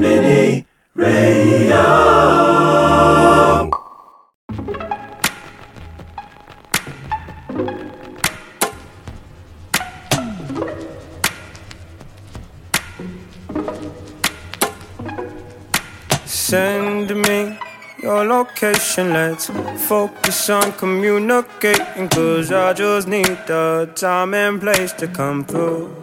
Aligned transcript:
Konbini 0.00 0.64
Radio. 0.94 1.84
Send 16.24 17.14
me 17.14 17.58
your 18.02 18.24
location, 18.24 19.12
let's 19.12 19.50
focus 19.86 20.48
on 20.48 20.72
communicating. 20.72 22.08
Cause 22.08 22.50
I 22.50 22.72
just 22.72 23.06
need 23.06 23.38
the 23.46 23.90
time 23.94 24.32
and 24.32 24.58
place 24.60 24.94
to 24.94 25.06
come 25.08 25.44
through. 25.44 25.94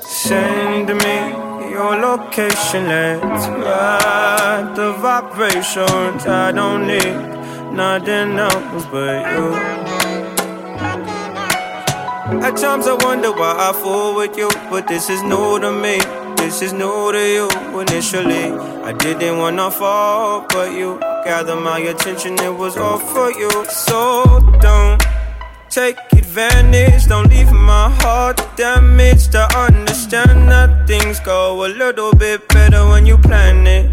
Send 0.00 0.88
me 0.88 1.45
your 1.76 1.96
location, 1.96 2.88
let's 2.88 3.46
ride 3.48 4.72
the 4.74 4.92
vibrations. 4.94 6.26
I 6.26 6.50
don't 6.50 6.86
need 6.86 7.16
nothing 7.76 8.38
else 8.38 8.86
but 8.86 9.20
you. 9.32 9.46
At 12.46 12.56
times 12.56 12.86
I 12.86 12.94
wonder 13.04 13.30
why 13.30 13.52
I 13.68 13.72
fool 13.74 14.14
with 14.16 14.38
you, 14.38 14.48
but 14.70 14.88
this 14.88 15.10
is 15.10 15.22
new 15.22 15.60
to 15.60 15.70
me. 15.70 16.00
This 16.38 16.62
is 16.62 16.72
new 16.72 17.12
to 17.12 17.22
you 17.36 17.46
initially. 17.82 18.46
I 18.88 18.92
didn't 18.92 19.36
wanna 19.36 19.70
fall, 19.70 20.46
but 20.48 20.72
you 20.72 20.98
gathered 21.26 21.60
my 21.60 21.80
attention, 21.80 22.38
it 22.38 22.54
was 22.56 22.78
all 22.78 22.98
for 22.98 23.30
you. 23.32 23.52
So 23.68 24.40
don't 24.62 25.02
take 25.68 25.98
advantage, 26.36 27.06
don't 27.06 27.30
leave 27.30 27.50
my 27.50 27.88
heart 28.02 28.38
damaged. 28.56 29.34
I 29.34 29.68
understand 29.68 30.50
that 30.50 30.86
things 30.86 31.18
go 31.20 31.64
a 31.64 31.68
little 31.68 32.12
bit 32.12 32.46
better 32.48 32.86
when 32.86 33.06
you 33.06 33.16
plan 33.16 33.66
it. 33.66 33.90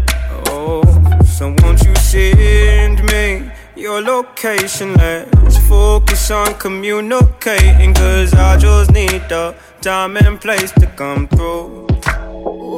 Oh, 0.48 0.82
so 1.24 1.54
won't 1.60 1.82
you 1.82 1.94
send 1.96 3.02
me 3.04 3.50
your 3.76 4.02
location? 4.02 4.92
Let's 4.92 5.56
focus 5.66 6.30
on 6.30 6.54
communicating, 6.56 7.94
cause 7.94 8.34
I 8.34 8.58
just 8.58 8.92
need 8.92 9.22
the 9.30 9.54
time 9.80 10.18
and 10.18 10.38
place 10.38 10.72
to 10.72 10.86
come 10.86 11.26
through. 11.28 11.86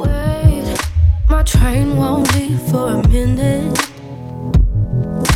Wait, 0.01 0.77
my 1.29 1.43
train 1.43 1.97
won't 1.97 2.33
leave 2.35 2.61
for 2.71 2.87
a 2.93 3.07
minute. 3.09 3.77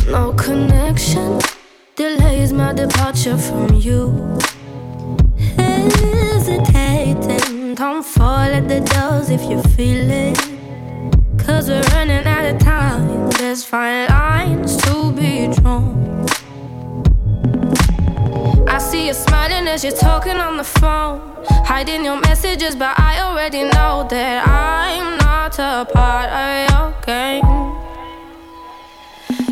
No 0.08 0.32
connection 0.32 1.38
delays 1.96 2.52
my 2.52 2.72
departure 2.72 3.36
from 3.36 3.74
you. 3.74 4.38
Hesitating, 5.56 7.74
don't 7.74 8.04
fall 8.04 8.50
at 8.58 8.68
the 8.68 8.80
doors 8.80 9.30
if 9.30 9.42
you 9.42 9.60
feel 9.74 10.10
it. 10.10 10.38
Cause 11.38 11.68
we're 11.68 11.82
running 11.94 12.26
out 12.26 12.54
of 12.54 12.58
time. 12.60 13.30
There's 13.30 13.64
fine 13.64 14.08
lines 14.08 14.76
to 14.82 15.12
be 15.12 15.48
drawn. 15.48 16.26
I 18.68 18.78
see 18.78 19.06
you 19.08 19.14
smiling 19.14 19.66
as 19.68 19.84
you're 19.84 19.96
talking 19.96 20.36
on 20.36 20.56
the 20.56 20.64
phone. 20.64 21.20
Hiding 21.64 22.04
your 22.04 22.20
messages, 22.20 22.74
but 22.74 22.98
I 22.98 23.20
already 23.20 23.64
know 23.64 24.06
that 24.08 24.46
I'm 24.46 25.18
not 25.18 25.58
a 25.58 25.84
part 25.92 26.30
of 26.30 26.70
your 26.70 26.94
game. 27.04 27.71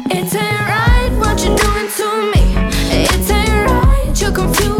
It 0.06 0.34
ain't 0.34 0.34
right 0.34 1.10
what 1.18 1.44
you're 1.44 1.56
doing 1.56 1.88
to 1.96 2.30
me. 2.32 2.42
It 2.90 3.30
ain't 3.30 3.70
right, 3.70 4.20
you're 4.20 4.32
confusing 4.32 4.79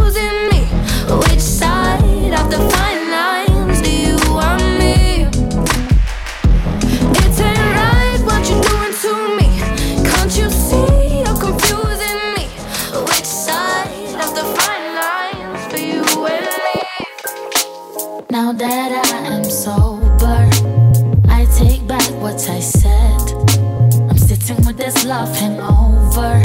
hangover. 25.28 26.40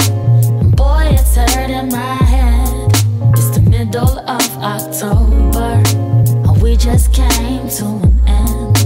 And 0.60 0.74
boy, 0.76 1.08
it's 1.12 1.36
hurting 1.36 1.90
my 1.90 2.16
head. 2.24 2.90
It's 3.32 3.50
the 3.50 3.60
middle 3.60 4.18
of 4.18 4.58
October. 4.58 5.82
And 6.46 6.62
we 6.62 6.76
just 6.76 7.12
came 7.12 7.68
to 7.68 7.84
an 7.84 8.20
end. 8.26 8.76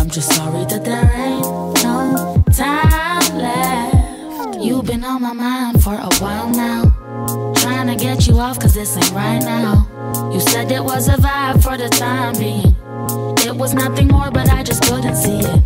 I'm 0.00 0.10
just 0.10 0.32
sorry 0.32 0.64
that 0.66 0.84
there 0.84 1.10
ain't 1.14 1.44
no 1.82 2.42
time 2.52 3.38
left. 3.38 4.60
You've 4.60 4.86
been 4.86 5.04
on 5.04 5.22
my 5.22 5.32
mind 5.32 5.82
for 5.82 5.94
a 5.94 6.14
while 6.16 6.48
now. 6.50 6.92
Trying 7.56 7.88
to 7.88 7.96
get 7.96 8.26
you 8.26 8.38
off, 8.38 8.58
cause 8.58 8.74
this 8.74 8.96
ain't 8.96 9.12
right 9.12 9.40
now. 9.40 9.86
You 10.32 10.40
said 10.40 10.70
it 10.70 10.82
was 10.82 11.08
a 11.08 11.16
vibe 11.16 11.62
for 11.62 11.76
the 11.76 11.88
time 11.88 12.34
being. 12.38 12.74
It 13.46 13.54
was 13.54 13.74
nothing 13.74 14.08
more, 14.08 14.30
but 14.30 14.48
I 14.50 14.62
just 14.62 14.82
couldn't 14.82 15.16
see 15.16 15.38
it. 15.38 15.65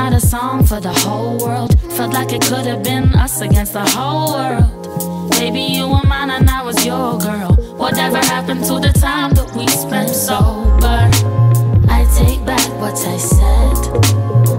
Not 0.00 0.14
a 0.14 0.20
song 0.20 0.64
for 0.64 0.80
the 0.80 0.94
whole 1.04 1.36
world. 1.36 1.78
Felt 1.92 2.14
like 2.14 2.32
it 2.32 2.40
could 2.40 2.64
have 2.64 2.82
been 2.82 3.14
us 3.16 3.42
against 3.42 3.74
the 3.74 3.84
whole 3.84 4.32
world. 4.32 5.28
Maybe 5.38 5.60
you 5.60 5.86
were 5.86 6.02
mine 6.04 6.30
and 6.30 6.48
I 6.48 6.62
was 6.62 6.86
your 6.86 7.18
girl. 7.18 7.52
Whatever 7.76 8.16
happened 8.16 8.64
to 8.64 8.80
the 8.80 8.94
time 8.98 9.34
that 9.34 9.54
we 9.54 9.68
spent 9.68 10.08
sober? 10.08 11.00
I 11.96 12.06
take 12.16 12.42
back 12.46 12.66
what 12.80 12.96
I 12.96 13.18
said. 13.18 13.76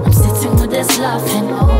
I'm 0.05 0.13
sitting 0.13 0.55
with 0.61 0.69
this 0.69 0.99
love 0.99 1.27
hangover. 1.27 1.70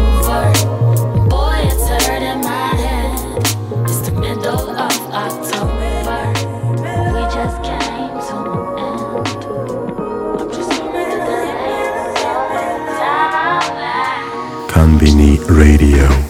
Radio. 15.61 16.20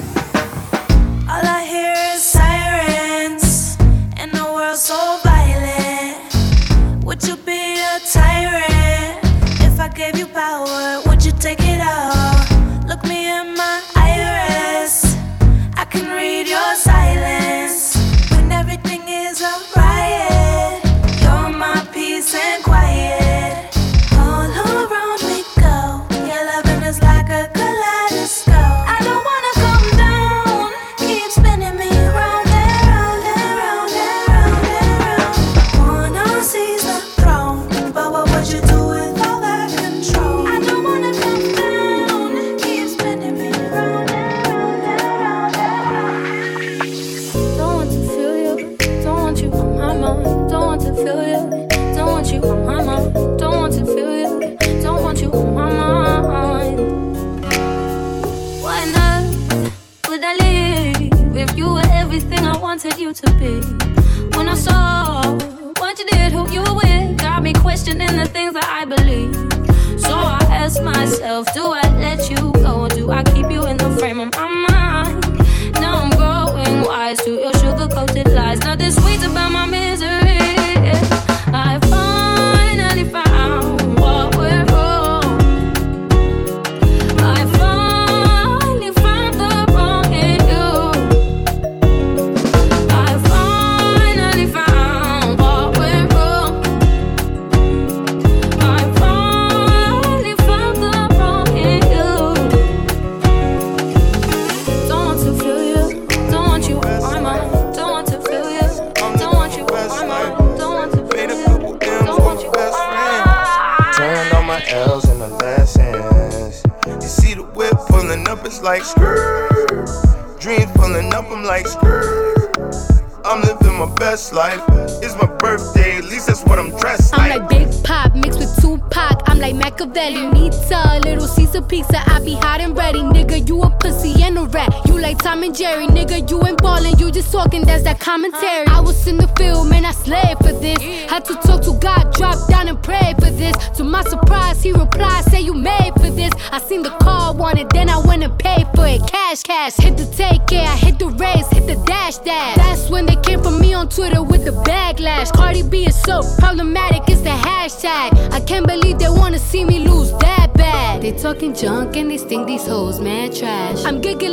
Commentary. 138.11 138.67
I 138.67 138.81
was 138.81 139.07
in 139.07 139.15
the 139.15 139.27
field, 139.37 139.69
man, 139.69 139.85
I 139.85 139.91
slayed 139.91 140.37
for 140.39 140.51
this. 140.51 140.79
Had 141.09 141.23
to 141.25 141.35
talk 141.35 141.61
to 141.61 141.73
God, 141.79 142.13
drop 142.13 142.49
down 142.49 142.67
and 142.67 142.81
pray 142.83 143.13
for 143.19 143.31
this. 143.31 143.55
To 143.77 143.85
my 143.85 144.03
surprise, 144.03 144.61
he 144.61 144.73
replied, 144.73 145.23
say 145.31 145.39
you 145.39 145.53
made 145.53 145.93
for 145.95 146.09
this. 146.09 146.33
I 146.51 146.59
seen 146.59 146.83
the 146.83 146.89
car, 147.05 147.33
wanted, 147.33 147.69
then 147.69 147.87
I 147.87 147.99
went 147.99 148.23
and 148.23 148.37
paid 148.37 148.67
for 148.75 148.85
it. 148.85 149.01
Cash, 149.07 149.43
cash. 149.43 149.77
Hit 149.77 149.95
the 149.95 150.05
take 150.07 150.45
care, 150.47 150.67
I 150.67 150.75
hit 150.75 150.99
the 150.99 151.07
race, 151.07 151.47
hit 151.51 151.67
the 151.67 151.77
dash, 151.85 152.17
dash. 152.17 152.57
That's 152.57 152.89
when 152.89 153.05
they 153.05 153.15
came 153.15 153.41
for 153.41 153.51
me 153.51 153.73
on 153.73 153.87
Twitter 153.87 154.21
with 154.21 154.43
the 154.43 154.55
backlash. 154.69 155.31
Cardi 155.31 155.63
B 155.63 155.85
is 155.85 155.97
so 156.01 156.21
problematic, 156.37 157.03
it's 157.07 157.21
the 157.21 157.37
hashtag. 157.47 158.09
I 158.33 158.41
can't 158.41 158.67
believe 158.67 158.99
they 158.99 159.09
wanna 159.09 159.39
see 159.39 159.63
me 159.63 159.79
lose 159.87 160.11
that 160.19 160.53
bad. 160.53 161.01
They 161.01 161.13
talking 161.13 161.53
junk 161.53 161.95
and 161.95 162.11
they 162.11 162.17
think 162.17 162.47
these 162.47 162.67
hoes 162.67 162.99
mad 162.99 163.33
trash. 163.33 163.85
I'm 163.85 164.01
giggling, 164.01 164.30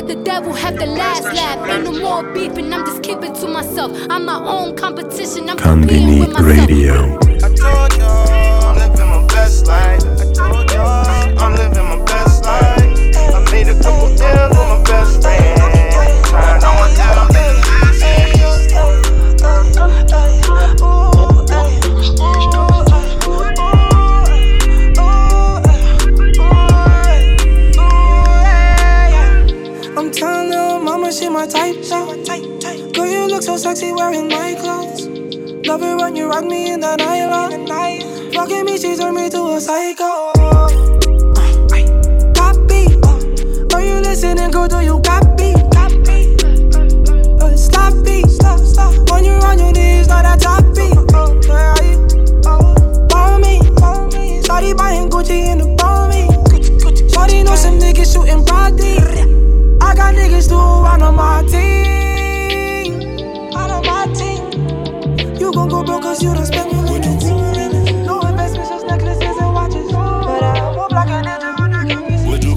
let 0.00 0.16
the 0.16 0.24
devil 0.24 0.52
have 0.54 0.78
the 0.78 0.86
last 0.86 1.24
laugh. 1.24 1.68
Ain't 1.68 1.84
no 1.84 1.92
more 1.92 2.32
beefing, 2.32 2.72
I'm 2.72 2.86
just 2.86 3.02
keeping 3.02 3.34
to 3.34 3.48
myself. 3.48 3.92
I'm 4.08 4.24
my 4.24 4.38
own 4.38 4.74
competition, 4.74 5.50
I'm 5.50 5.58
competing 5.58 6.20
with 6.20 6.32
myself. 6.32 6.68
Radio. 6.68 7.18
I 7.18 7.48
told 7.60 7.92
y'all 7.98 8.64
I'm 8.64 8.76
living 8.78 9.08
my 9.08 9.26
best 9.26 9.66
life. 9.66 10.02
I 10.02 10.32
told 10.32 10.70
y'all 10.70 11.38
I'm 11.38 11.54
living 11.54 11.84
my 11.84 12.02
best 12.04 12.44
life. 12.44 12.80
I 13.36 13.52
made 13.52 13.68
a 13.68 13.74
couple 13.82 14.08
M's 14.08 14.56
with 14.56 14.68
my 14.68 14.82
best 14.84 15.22
friend. 15.22 15.39
She 31.12 31.28
my 31.28 31.46
type, 31.46 31.76
though. 31.88 32.14
Girl, 32.92 33.06
you 33.06 33.26
look 33.26 33.42
so 33.42 33.56
sexy 33.56 33.92
wearing 33.92 34.28
my 34.28 34.54
clothes. 34.54 35.06
Love 35.66 35.82
it 35.82 35.96
when 35.96 36.14
you 36.14 36.28
rock 36.28 36.44
me 36.44 36.70
in 36.72 36.80
the 36.80 36.96
nylon. 36.96 37.66
Fucking 38.32 38.64
me, 38.64 38.78
she 38.78 38.96
turned 38.96 39.16
me 39.16 39.28
to 39.30 39.56
a 39.56 39.60
psycho. 39.60 40.32
Copy. 42.34 42.86
Are 43.74 43.82
you 43.82 43.96
listening, 44.00 44.50
girl? 44.50 44.68
Do 44.68 44.80
you 44.80 45.00
copy? 45.00 45.52
Copy. 45.74 46.36
Uh, 47.42 47.56
stop 47.56 47.94
me. 47.94 48.22
Stop, 48.28 48.60
stop. 48.60 49.10
When 49.10 49.24
you're 49.24 49.44
on 49.44 49.58
your 49.58 49.72
knees, 49.72 50.06
not 50.06 50.24
a 50.24 50.38
top 50.38 50.62
beat. 50.76 50.94
Follow 53.10 53.38
me. 53.38 54.42
Started 54.42 54.76
buying 54.76 55.10
Gucci 55.10 55.50
in 55.50 55.58
the 55.58 55.66
me. 56.10 57.10
Shorty 57.12 57.42
know 57.42 57.56
some 57.56 57.78
niggas 57.78 58.12
shooting 58.12 58.44
broad 58.44 58.76
I 59.90 59.94
got 59.96 60.14
niggas 60.14 60.48
too 60.48 60.54
on 60.54 61.00
my 61.16 61.42
team. 61.50 62.92
On 63.56 63.84
my 63.84 64.06
team. 64.14 65.36
You 65.36 65.52
gon' 65.52 65.68
go 65.68 65.82
broke 65.82 66.02
cause 66.02 66.22
you 66.22 66.32
done 66.32 66.46
spend 66.46 66.70
millions. 66.70 67.24
No 68.06 68.20
investments, 68.20 68.70
just 68.70 68.86
necklaces 68.86 69.36
and 69.36 69.52
watches. 69.52 69.90
But 69.90 70.44
I 70.44 70.76
move 70.76 70.92
like 70.92 71.08
a 71.08 71.22
ninja 71.26 71.58
when 71.58 71.74
I 71.74 71.84
can 71.88 72.04
resist. 72.04 72.28
Would 72.28 72.44
you 72.44 72.54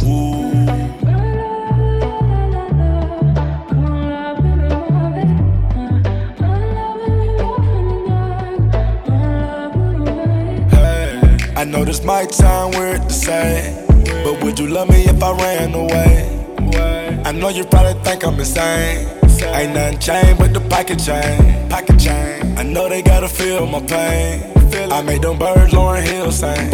I 11.56 11.65
know 11.65 11.83
this 11.83 12.03
might 12.03 12.31
sound 12.31 12.75
weird 12.75 13.01
to 13.09 13.13
say, 13.13 13.83
but 14.24 14.44
would 14.44 14.59
you 14.59 14.68
love 14.68 14.89
me 14.89 15.06
if 15.06 15.24
I 15.24 15.31
ran 15.31 15.74
away? 15.74 16.32
I 17.33 17.35
know 17.35 17.50
you 17.50 17.63
probably 17.63 18.00
think 18.03 18.24
I'm 18.24 18.39
insane. 18.39 19.09
Ain't 19.56 19.74
nothing 19.74 19.97
changed 19.97 20.38
but 20.38 20.53
the 20.53 20.62
pocket 20.69 21.00
chain. 21.00 21.68
Pocket 21.68 22.00
chain. 22.00 22.56
I 22.59 22.62
know 22.62 22.88
they 22.88 23.01
gotta 23.01 23.27
feel 23.27 23.65
my 23.65 23.81
pain. 23.81 24.53
I 24.91 25.01
made 25.01 25.24
them 25.24 25.39
birds 25.39 25.74
Lauryn 25.74 26.03
Hill 26.03 26.31
sing. 26.31 26.69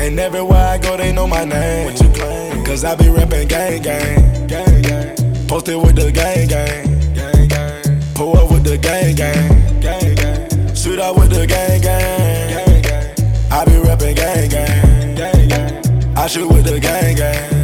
And 0.00 0.18
everywhere 0.18 0.66
I 0.66 0.78
go, 0.78 0.96
they 0.96 1.12
know 1.12 1.26
my 1.26 1.44
name. 1.44 1.84
What 1.84 2.00
you 2.00 2.08
claim? 2.08 2.64
Cause 2.64 2.84
I 2.84 2.96
be 2.96 3.10
rapping 3.10 3.46
gang 3.46 3.82
gang. 3.82 4.46
Gang 4.46 4.80
gang. 4.80 5.46
Posted 5.46 5.76
with 5.76 5.96
the 5.96 6.10
gang 6.10 6.48
gang. 6.48 7.14
Gang 7.14 7.46
gang. 7.46 8.00
Pull 8.14 8.38
up 8.38 8.50
with 8.50 8.64
the 8.64 8.78
gang 8.78 9.14
gang. 9.14 9.80
Gang 9.82 10.14
gang. 10.14 10.74
Shoot 10.74 10.98
out 10.98 11.16
with 11.16 11.28
the 11.28 11.46
gang 11.46 11.82
gang. 11.82 12.48
Gang 12.48 12.82
gang. 12.82 13.52
I 13.52 13.64
be 13.66 13.76
rapping 13.76 14.16
gang 14.16 14.48
gang. 14.48 15.14
Gang 15.14 15.48
gang. 15.48 16.16
I 16.16 16.26
shoot 16.28 16.48
with 16.48 16.64
the. 16.64 16.80
Gang 16.80 17.14
gang. 17.16 17.63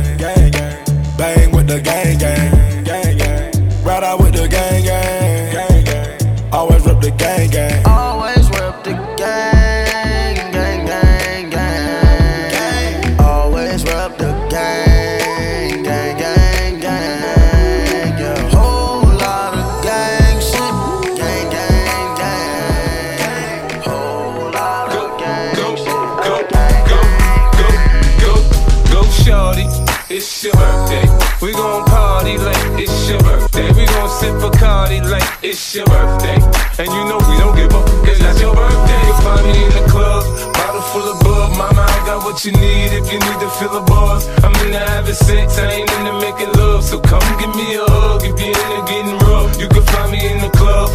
Bang 1.20 1.50
with 1.50 1.66
the 1.66 1.78
gang 1.78 2.16
gang. 2.16 2.50
Ride 3.84 4.04
out 4.04 4.20
with 4.20 4.32
the. 4.32 4.48
Gang 4.48 4.84
gang. 5.84 6.50
Always 6.50 6.86
rip 6.86 6.98
the 7.02 7.10
gang 7.10 7.50
gang. 7.50 7.89
It's 35.50 35.74
your 35.74 35.86
birthday. 35.86 36.38
And 36.78 36.88
you 36.88 37.02
know 37.10 37.18
we 37.26 37.34
don't 37.42 37.54
give 37.56 37.74
up, 37.74 37.86
cause 38.06 38.18
that's 38.18 38.40
your 38.40 38.54
birthday. 38.54 39.00
You'll 39.06 39.22
find 39.26 39.44
me 39.50 39.58
in 39.66 39.72
the 39.74 39.84
club, 39.90 40.22
bottle 40.54 40.82
full 40.94 41.06
of 41.10 41.18
bub. 41.20 41.50
Mama, 41.58 41.82
I 41.82 41.98
got 42.06 42.24
what 42.24 42.44
you 42.44 42.52
need 42.52 42.94
if 42.94 43.10
you 43.12 43.18
need 43.18 43.40
to 43.42 43.50
fill 43.58 43.74
the 43.74 43.82
bars. 43.82 44.28
I'm 44.46 44.54
in 44.64 44.70
the 44.70 44.78
having 44.78 45.14
sex, 45.14 45.58
I 45.58 45.82
ain't 45.82 45.90
into 45.90 46.14
making 46.22 46.52
love. 46.54 46.84
So 46.84 47.00
come 47.00 47.26
give 47.42 47.54
me 47.54 47.74
a 47.74 47.84
hug 47.84 48.22
if 48.22 48.38
you're 48.38 48.54
into 48.54 48.80
getting 48.86 49.18
rough. 49.26 49.58
You 49.58 49.68
can 49.68 49.82
find 49.90 50.12
me 50.12 50.22
in 50.22 50.38
the 50.38 50.50
club, 50.54 50.88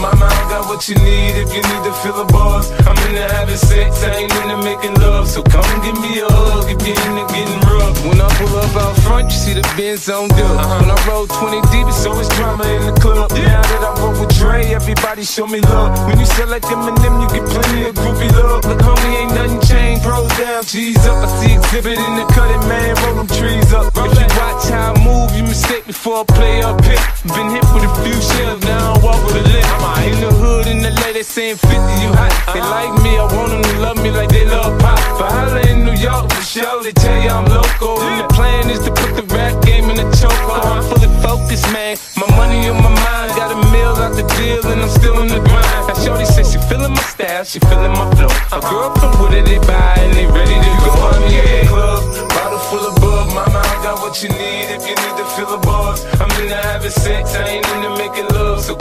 Mama, 0.00 0.26
I 0.28 0.42
got 0.52 0.68
what 0.68 0.88
you 0.88 0.94
need 0.96 1.40
if 1.40 1.48
you 1.54 1.62
need 1.62 1.82
to 1.88 1.92
fill 2.04 2.16
the 2.20 2.28
bars. 2.32 2.70
I'm 2.84 2.96
in 3.08 3.14
the 3.16 3.24
having 3.32 3.56
sex, 3.56 4.04
I 4.04 4.24
ain't 4.24 4.34
into 4.44 4.58
making 4.60 4.94
love. 5.00 5.28
So 5.28 5.42
come 5.42 5.64
give 5.80 5.96
me 6.00 6.20
a 6.20 6.28
hug 6.28 6.68
if 6.68 6.80
you're 6.84 7.00
into 7.08 7.24
getting 7.32 7.60
rough. 7.64 7.96
When 8.04 8.20
I 8.20 8.28
pull 8.36 8.52
up 8.60 8.76
out 8.76 8.96
front, 9.04 9.32
you 9.32 9.38
see 9.38 9.54
the 9.54 9.64
Benz 9.76 10.08
on 10.08 10.28
dub. 10.28 10.40
Uh-huh. 10.40 10.80
When 10.80 10.90
I 10.90 10.98
roll 11.08 11.26
20 11.26 11.60
deep, 11.72 11.88
it's 11.88 12.04
always 12.04 12.28
drama 12.36 12.64
in 12.76 12.92
the 12.92 12.96
club. 13.00 13.30
Now 13.32 13.62
that 13.62 13.82
I 13.82 13.90
roll 14.00 14.14
with 14.20 14.36
Dre, 14.36 14.74
everybody 14.74 15.24
show 15.24 15.46
me 15.46 15.60
love. 15.60 15.96
When 16.08 16.18
you 16.18 16.26
sell 16.26 16.48
like 16.48 16.62
Eminem, 16.68 17.14
you 17.22 17.28
get 17.32 17.44
plenty 17.48 17.88
of 17.88 17.94
groupie 17.94 18.32
love. 18.36 18.64
Look, 18.64 18.80
homie, 18.80 19.24
ain't 19.24 19.34
nothing 19.34 19.60
changed. 19.64 20.04
Rolls 20.04 20.32
down, 20.36 20.64
G's 20.64 21.00
up. 21.08 21.24
I 21.24 21.28
see 21.40 21.54
Xzibit 21.56 21.96
in 21.96 22.12
the 22.20 22.26
cutting, 22.36 22.64
man. 22.68 22.94
Roll 23.06 23.24
them 23.24 23.28
trees 23.32 23.72
up. 23.72 23.92
If 23.96 24.12
you 24.12 24.28
watch 24.36 24.68
how 24.68 24.92
I 24.92 25.04
move, 25.04 25.32
you 25.36 25.42
mistake 25.44 25.86
before 25.86 26.20
I 26.20 26.24
play 26.24 26.62
up 26.62 26.84
here. 26.84 27.00
Been 27.32 27.50
hit 27.50 27.64
with 27.72 27.88
a 27.88 27.92
few 28.04 28.18
shells, 28.20 28.62
now 28.62 28.94
I 28.94 29.04
walk 29.04 29.24
with 29.24 29.40
a 29.40 29.44
limp. 29.48 29.85
In 30.06 30.18
the 30.20 30.32
hood, 30.34 30.66
in 30.66 30.78
the 30.82 30.90
LA, 30.90 31.12
they 31.12 31.22
saying 31.22 31.56
50, 31.56 31.70
you 32.02 32.10
hot. 32.18 32.34
They 32.54 32.60
like 32.60 32.90
me, 33.02 33.18
I 33.18 33.24
want 33.30 33.50
them 33.54 33.62
to 33.62 33.74
love 33.78 33.98
me 34.02 34.10
like 34.10 34.30
they 34.30 34.44
love 34.46 34.74
pop. 34.80 34.98
But 35.18 35.30
holla 35.30 35.60
in 35.70 35.84
New 35.84 35.94
York, 35.94 36.26
for 36.32 36.42
sure, 36.42 36.82
they 36.82 36.92
tell 36.92 37.18
you 37.22 37.30
I'm 37.30 37.46
local. 37.46 38.02
And 38.02 38.20
the 38.22 38.28
plan 38.34 38.70
is 38.70 38.80
to 38.86 38.90
put 38.90 39.14
the 39.14 39.22
rap 39.34 39.54
game 39.62 39.90
in 39.90 39.96
the 39.96 40.08
choke. 40.18 40.34
I'm 40.50 40.82
fully 40.90 41.10
focused, 41.22 41.70
man. 41.72 41.96
My 42.18 42.26
money 42.34 42.66
on 42.68 42.82
my 42.82 42.90
mind, 42.90 43.30
got 43.38 43.54
a 43.54 43.58
meal 43.70 43.94
out 44.02 44.14
the 44.18 44.26
deal, 44.38 44.66
and 44.66 44.82
I'm 44.82 44.90
still 44.90 45.22
in 45.22 45.28
the 45.28 45.38
grind. 45.38 45.86
Now, 45.86 45.94
Shorty 45.94 46.26
says 46.26 46.50
she 46.50 46.58
feeling 46.66 46.92
my 46.92 47.06
style, 47.06 47.44
she 47.44 47.58
feeling 47.70 47.94
my 47.94 48.10
flow. 48.18 48.30
A 48.54 48.60
girl 48.60 48.90
from 48.98 49.14
Wooded, 49.22 49.46
they 49.46 49.58
buy, 49.70 50.02
and 50.02 50.12
they 50.14 50.26
ready 50.26 50.54
to 50.54 50.72
go. 50.82 50.94
In 51.14 51.30
the 51.30 51.66
club, 51.70 52.02
bottle 52.34 52.62
full 52.70 52.84
of 52.90 52.94
bug. 52.98 53.26
Mama, 53.34 53.62
got 53.86 54.02
what 54.02 54.18
you 54.22 54.30
need 54.34 54.66
if 54.74 54.82
you 54.82 54.94
need 54.98 55.16
to 55.18 55.26
fill 55.34 55.50
the 55.54 55.60
bars. 55.66 56.02
I'm 56.20 56.30
into 56.42 56.54
having 56.54 56.90
sex, 56.90 57.34
I 57.34 57.60
ain't 57.60 57.66
into 57.74 57.90
making 57.98 58.26
love. 58.30 58.35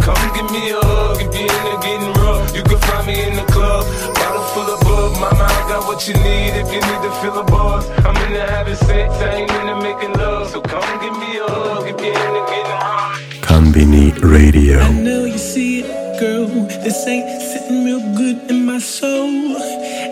So 0.06 0.14
come 0.14 0.34
give 0.36 0.52
me 0.52 0.70
a 0.70 0.78
hug 0.78 1.18
if 1.18 1.34
you're 1.34 1.50
into 1.50 1.78
getting 1.82 2.14
rough. 2.22 2.56
You 2.56 2.62
can 2.62 2.78
find 2.78 3.08
me 3.08 3.24
in 3.26 3.36
the 3.36 3.46
club, 3.52 3.86
bottle 4.14 4.44
full 4.54 4.70
of 4.70 4.80
bug. 4.82 5.14
Mama, 5.20 5.46
I 5.50 5.66
got 5.68 5.88
what 5.88 6.08
you 6.08 6.14
need 6.14 6.54
if 6.62 6.68
you 6.72 6.80
need 6.80 7.02
to 7.02 7.12
fill 7.22 7.34
the 7.34 7.44
bars. 7.50 7.90
I'm 8.06 8.16
into 8.28 8.46
having 8.46 8.76
sex, 8.76 9.12
I 9.16 9.34
ain't 9.34 9.52
into 9.52 9.78
making 9.82 10.14
love. 10.14 10.50
So 10.52 10.62
come 10.62 10.86
give 11.02 11.18
me 11.18 11.38
a 11.40 11.50
hug 11.50 11.88
if 11.90 11.98
you're 12.00 12.14
into 12.14 12.44
getting 12.52 12.78
rough. 12.86 13.18
Konbini 13.48 14.14
Radio. 14.22 14.80
I 14.80 14.92
know 14.92 15.26
you 15.26 15.40
see 15.40 15.80
it, 15.82 16.20
girl. 16.20 16.50
This 16.86 17.08
ain't 17.08 17.42
sitting 17.42 17.86
real 17.86 18.06
good 18.16 18.52
in 18.52 18.64
my 18.64 18.78
soul. 18.78 19.58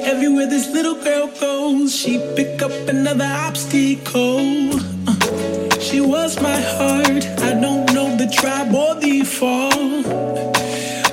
Everywhere 0.09 0.47
this 0.47 0.71
little 0.71 0.95
girl 1.03 1.27
goes, 1.39 1.95
she 1.95 2.17
pick 2.35 2.63
up 2.63 2.71
another 2.89 3.29
obstacle. 3.45 4.73
Uh, 5.07 5.69
she 5.79 6.01
was 6.01 6.41
my 6.41 6.59
heart. 6.59 7.23
I 7.45 7.53
don't 7.61 7.92
tribe 8.33 8.73
or 8.73 8.95
the 8.95 9.23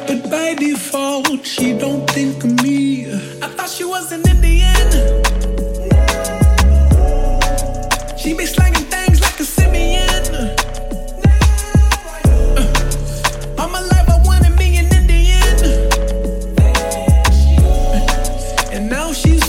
but 0.06 0.30
by 0.30 0.54
default, 0.54 1.46
she 1.46 1.72
don't 1.78 2.08
think 2.10 2.42
of 2.44 2.62
me. 2.64 3.06
I 3.42 3.48
thought 3.48 3.68
she 3.68 3.84
was 3.84 4.10
an 4.12 4.22
Indian. 4.28 4.90
She 8.16 8.34
be 8.34 8.46
slanging 8.46 8.84
things 8.84 9.20
like 9.20 9.38
a 9.38 9.44
simian. 9.44 10.24
Uh, 10.34 10.56
all 13.58 13.68
my 13.68 13.80
life 13.80 14.08
I 14.08 14.20
wanted 14.24 14.56
me 14.58 14.78
an 14.78 14.92
Indian. 14.92 15.58
And 18.72 18.88
now 18.88 19.12
she's 19.12 19.39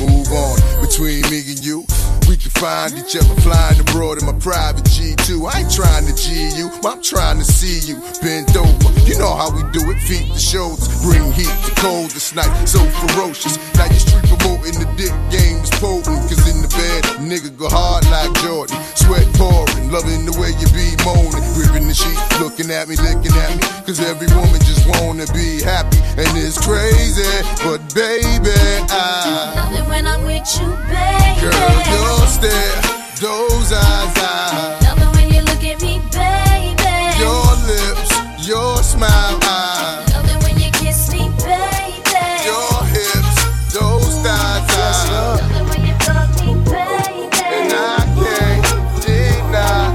move 0.00 0.30
on. 0.32 0.56
Between 0.80 1.22
me 1.30 1.42
and 1.50 1.60
you, 1.64 1.84
we 2.28 2.36
can 2.36 2.50
find 2.56 2.92
each 2.96 3.16
other 3.16 3.34
flying 3.42 3.78
abroad 3.80 4.18
in 4.18 4.26
my 4.26 4.36
private 4.40 4.84
G2. 4.84 5.44
I 5.44 5.60
ain't 5.60 5.72
trying 5.72 6.06
to 6.06 6.14
G 6.16 6.48
you, 6.56 6.70
I'm 6.84 7.02
trying 7.02 7.38
to 7.38 7.44
see 7.44 7.84
you 7.84 8.00
bent 8.22 8.56
over. 8.56 8.90
You 9.04 9.18
know 9.18 9.34
how 9.36 9.52
we 9.52 9.60
do 9.76 9.84
it, 9.92 10.00
feet 10.00 10.32
to 10.32 10.40
shoulders, 10.40 10.88
bring 11.04 11.32
heat 11.32 11.52
to 11.68 11.72
cold 11.76 12.10
this 12.10 12.34
night, 12.34 12.52
so 12.64 12.80
ferocious. 13.04 13.60
Now 13.76 13.86
you 13.92 14.00
street 14.00 14.24
promoting 14.32 14.80
the 14.80 14.88
dick 14.96 15.12
game 15.28 15.60
is 15.60 15.70
potent, 15.76 16.24
cause 16.24 16.40
in 16.48 16.64
the 16.64 16.70
bed, 16.72 17.04
nigga 17.20 17.52
go 17.58 17.68
hard 17.68 18.08
like 18.08 18.32
Jordan. 18.40 18.80
Sweat 18.96 19.28
pouring, 19.36 19.92
loving 19.92 20.24
the 20.24 20.32
way 20.40 20.56
you 20.56 20.68
be 20.72 20.96
moaning, 21.04 21.44
gripping 21.52 21.84
the 21.84 21.94
sheet, 21.94 22.16
looking 22.40 22.72
at 22.72 22.88
me, 22.88 22.96
licking 22.96 23.36
at 23.36 23.52
me, 23.52 23.64
cause 23.84 24.00
every 24.00 24.28
woman 24.32 24.60
just 24.64 24.88
wanna 24.96 25.28
be 25.36 25.60
happy, 25.60 26.00
and 26.16 26.32
it's 26.40 26.56
crazy, 26.56 27.28
but 27.60 27.83
baby, 27.94 28.50
I. 28.90 29.54
Love 29.54 29.72
it 29.78 29.88
when 29.88 30.06
I'm 30.06 30.24
with 30.24 30.42
you, 30.58 30.66
baby. 30.90 31.40
Girl, 31.40 31.78
your 31.94 32.26
stare, 32.26 32.82
those 33.22 33.72
eyes, 33.72 34.14
I. 34.18 34.78
Love 34.82 34.98
it 34.98 35.10
when 35.14 35.32
you 35.32 35.40
look 35.42 35.62
at 35.62 35.80
me, 35.80 36.02
baby. 36.10 36.74
Your 37.22 37.46
lips, 37.70 38.10
your 38.46 38.82
smile, 38.82 39.38
I. 39.42 40.04
Love 40.10 40.26
it 40.26 40.42
when 40.42 40.58
you 40.58 40.70
kiss 40.72 41.10
me, 41.12 41.30
baby. 41.46 42.02
Your 42.42 42.74
hips, 42.90 43.36
those 43.72 44.18
thighs, 44.26 44.66
I. 44.74 45.38
Love 45.38 45.54
it 45.54 45.64
when 45.70 45.86
you 45.86 45.94
talk 46.02 46.28
me, 46.42 46.58
baby. 46.66 47.30
And 47.46 47.72
I 47.72 48.02
can't 48.18 48.66
deny. 49.06 49.94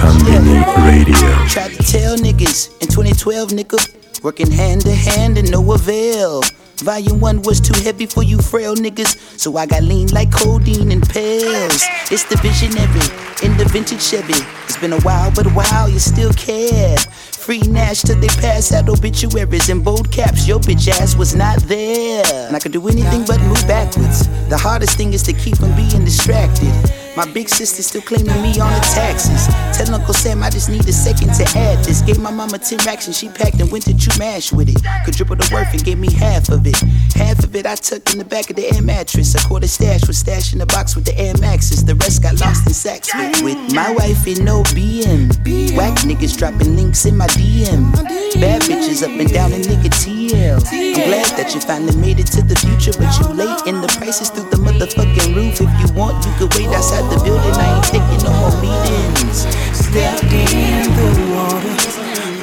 Konbini 0.00 0.64
Radio. 0.88 1.28
Tried 1.46 1.72
to 1.76 1.82
tell 1.84 2.16
niggas 2.16 2.72
in 2.80 2.88
2012, 2.88 3.50
nigga. 3.50 4.07
Working 4.22 4.50
hand 4.50 4.80
to 4.82 4.90
hand 4.92 5.38
and 5.38 5.50
no 5.50 5.72
avail. 5.72 6.42
Volume 6.78 7.20
1 7.20 7.42
was 7.42 7.60
too 7.60 7.78
heavy 7.82 8.06
for 8.06 8.22
you 8.22 8.38
frail 8.38 8.74
niggas, 8.74 9.16
so 9.38 9.56
I 9.56 9.66
got 9.66 9.82
lean 9.82 10.08
like 10.08 10.32
codeine 10.32 10.90
and 10.90 11.08
pills. 11.08 11.84
It's 12.10 12.24
the 12.24 12.36
visionary 12.42 13.06
in 13.42 13.56
the 13.56 13.64
vintage 13.70 14.02
Chevy. 14.02 14.34
It's 14.64 14.76
been 14.76 14.92
a 14.92 15.00
while, 15.02 15.30
but 15.30 15.46
a 15.46 15.50
while 15.50 15.88
you 15.88 16.00
still 16.00 16.32
care. 16.32 16.96
Free 16.98 17.60
Nash 17.60 18.02
till 18.02 18.18
they 18.20 18.28
pass 18.28 18.72
out 18.72 18.88
obituaries 18.88 19.68
in 19.68 19.82
bold 19.82 20.10
caps. 20.10 20.48
Your 20.48 20.58
bitch 20.58 20.88
ass 20.88 21.16
was 21.16 21.34
not 21.34 21.60
there. 21.62 22.24
And 22.46 22.56
I 22.56 22.58
could 22.58 22.72
do 22.72 22.88
anything 22.88 23.24
but 23.24 23.40
move 23.42 23.66
backwards. 23.66 24.28
The 24.48 24.58
hardest 24.58 24.96
thing 24.96 25.12
is 25.12 25.22
to 25.24 25.32
keep 25.32 25.56
from 25.58 25.74
being 25.76 26.04
distracted. 26.04 26.72
My 27.18 27.26
big 27.32 27.48
sister 27.48 27.82
still 27.82 28.02
claiming 28.02 28.40
me 28.42 28.50
on 28.60 28.70
the 28.70 28.90
taxes. 28.94 29.48
Tell 29.76 29.92
Uncle 29.92 30.14
Sam 30.14 30.40
I 30.40 30.50
just 30.50 30.70
need 30.70 30.86
a 30.88 30.92
second 30.92 31.34
to 31.34 31.58
add 31.58 31.84
this. 31.84 32.00
Gave 32.00 32.20
my 32.20 32.30
mama 32.30 32.58
10 32.60 32.78
racks 32.86 33.08
and 33.08 33.16
she 33.16 33.28
packed 33.28 33.58
and 33.58 33.68
went 33.72 33.86
to 33.86 33.96
chew 33.96 34.16
mash 34.20 34.52
with 34.52 34.68
it. 34.68 34.80
Quadruple 35.02 35.34
the 35.34 35.50
worth 35.52 35.72
and 35.72 35.82
gave 35.82 35.98
me 35.98 36.12
half 36.12 36.48
of 36.48 36.64
it. 36.64 36.78
Half 37.16 37.42
of 37.42 37.56
it 37.56 37.66
I 37.66 37.74
tucked 37.74 38.12
in 38.12 38.20
the 38.20 38.24
back 38.24 38.50
of 38.50 38.54
the 38.54 38.72
air 38.72 38.82
mattress. 38.82 39.34
A 39.34 39.44
quarter 39.48 39.66
stash 39.66 40.06
was 40.06 40.18
stashed 40.18 40.52
in 40.52 40.60
the 40.60 40.66
box 40.66 40.94
with 40.94 41.06
the 41.06 41.18
Air 41.18 41.34
Maxes. 41.40 41.84
The 41.84 41.96
rest 41.96 42.22
got 42.22 42.38
lost 42.38 42.68
in 42.68 42.72
sacks 42.72 43.12
with, 43.12 43.42
with 43.42 43.74
my 43.74 43.90
wife 43.94 44.24
in 44.28 44.44
no 44.44 44.62
BM. 44.70 45.34
Whack 45.76 45.98
niggas 46.06 46.38
dropping 46.38 46.76
links 46.76 47.04
in 47.04 47.16
my 47.16 47.26
DM. 47.34 47.94
Bad 48.38 48.62
bitches 48.62 49.02
up 49.02 49.10
and 49.10 49.32
down 49.32 49.52
in 49.52 49.62
nigga 49.62 49.90
TL. 49.90 50.62
I'm 50.70 50.94
glad 50.94 51.34
that 51.34 51.52
you 51.52 51.60
finally 51.60 51.96
made 51.96 52.20
it 52.20 52.28
to 52.38 52.42
the 52.42 52.54
future, 52.54 52.94
but 52.94 53.10
you 53.18 53.34
late 53.34 53.66
in 53.66 53.80
the 53.80 53.88
prices 53.98 54.30
through 54.30 54.50
the 54.50 54.58
motherfucking 54.62 55.34
roof. 55.34 55.58
If 55.60 55.72
you 55.82 55.96
want, 55.98 56.24
you 56.24 56.32
could 56.38 56.54
wait 56.54 56.68
outside 56.68 57.07
the 57.10 57.18
building. 57.24 57.54
I 57.56 57.76
ain't 57.76 57.84
taking 57.84 58.20
no 58.24 58.32
more 58.38 58.56
meetings. 58.60 59.46
Stepped 59.72 60.24
in 60.24 60.84
the 60.94 61.08
water, 61.32 61.74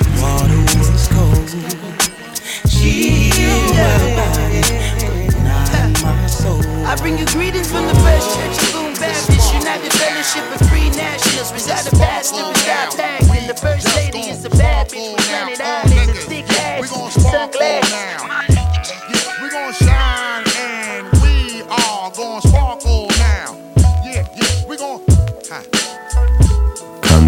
the 0.01 0.09
water 0.21 0.59
was 0.77 1.07
cold. 1.13 1.49
She 2.67 3.29
knew 3.37 3.57
about 3.73 4.51
it, 4.51 5.33
not 5.43 5.93
my 6.01 6.27
soul. 6.27 6.61
I 6.85 6.95
bring 6.97 7.17
you 7.17 7.25
greetings 7.27 7.69
from 7.69 7.85
the 7.87 7.95
First 8.01 8.33
Church 8.35 8.57
of 8.57 8.73
Boom 8.73 8.93
Baptist 8.97 9.53
United 9.53 9.93
Fellowship 9.93 10.45
of 10.53 10.67
Free 10.69 10.89
Nationals. 10.89 11.53
Reside 11.53 11.87
a 11.87 11.95
pastor, 11.97 12.43
reside 12.43 12.91
tagged. 12.91 13.29
And 13.29 13.49
the 13.49 13.55
First 13.55 13.87
Lady 13.95 14.29
is 14.29 14.45
a 14.45 14.49
bad 14.49 14.89
bitch 14.89 15.15
with 15.15 15.25
planet 15.25 15.61
eyelids 15.61 16.09
and 16.09 16.17
thick 16.17 16.49
ass, 16.49 17.13
sunglasses. 17.13 18.54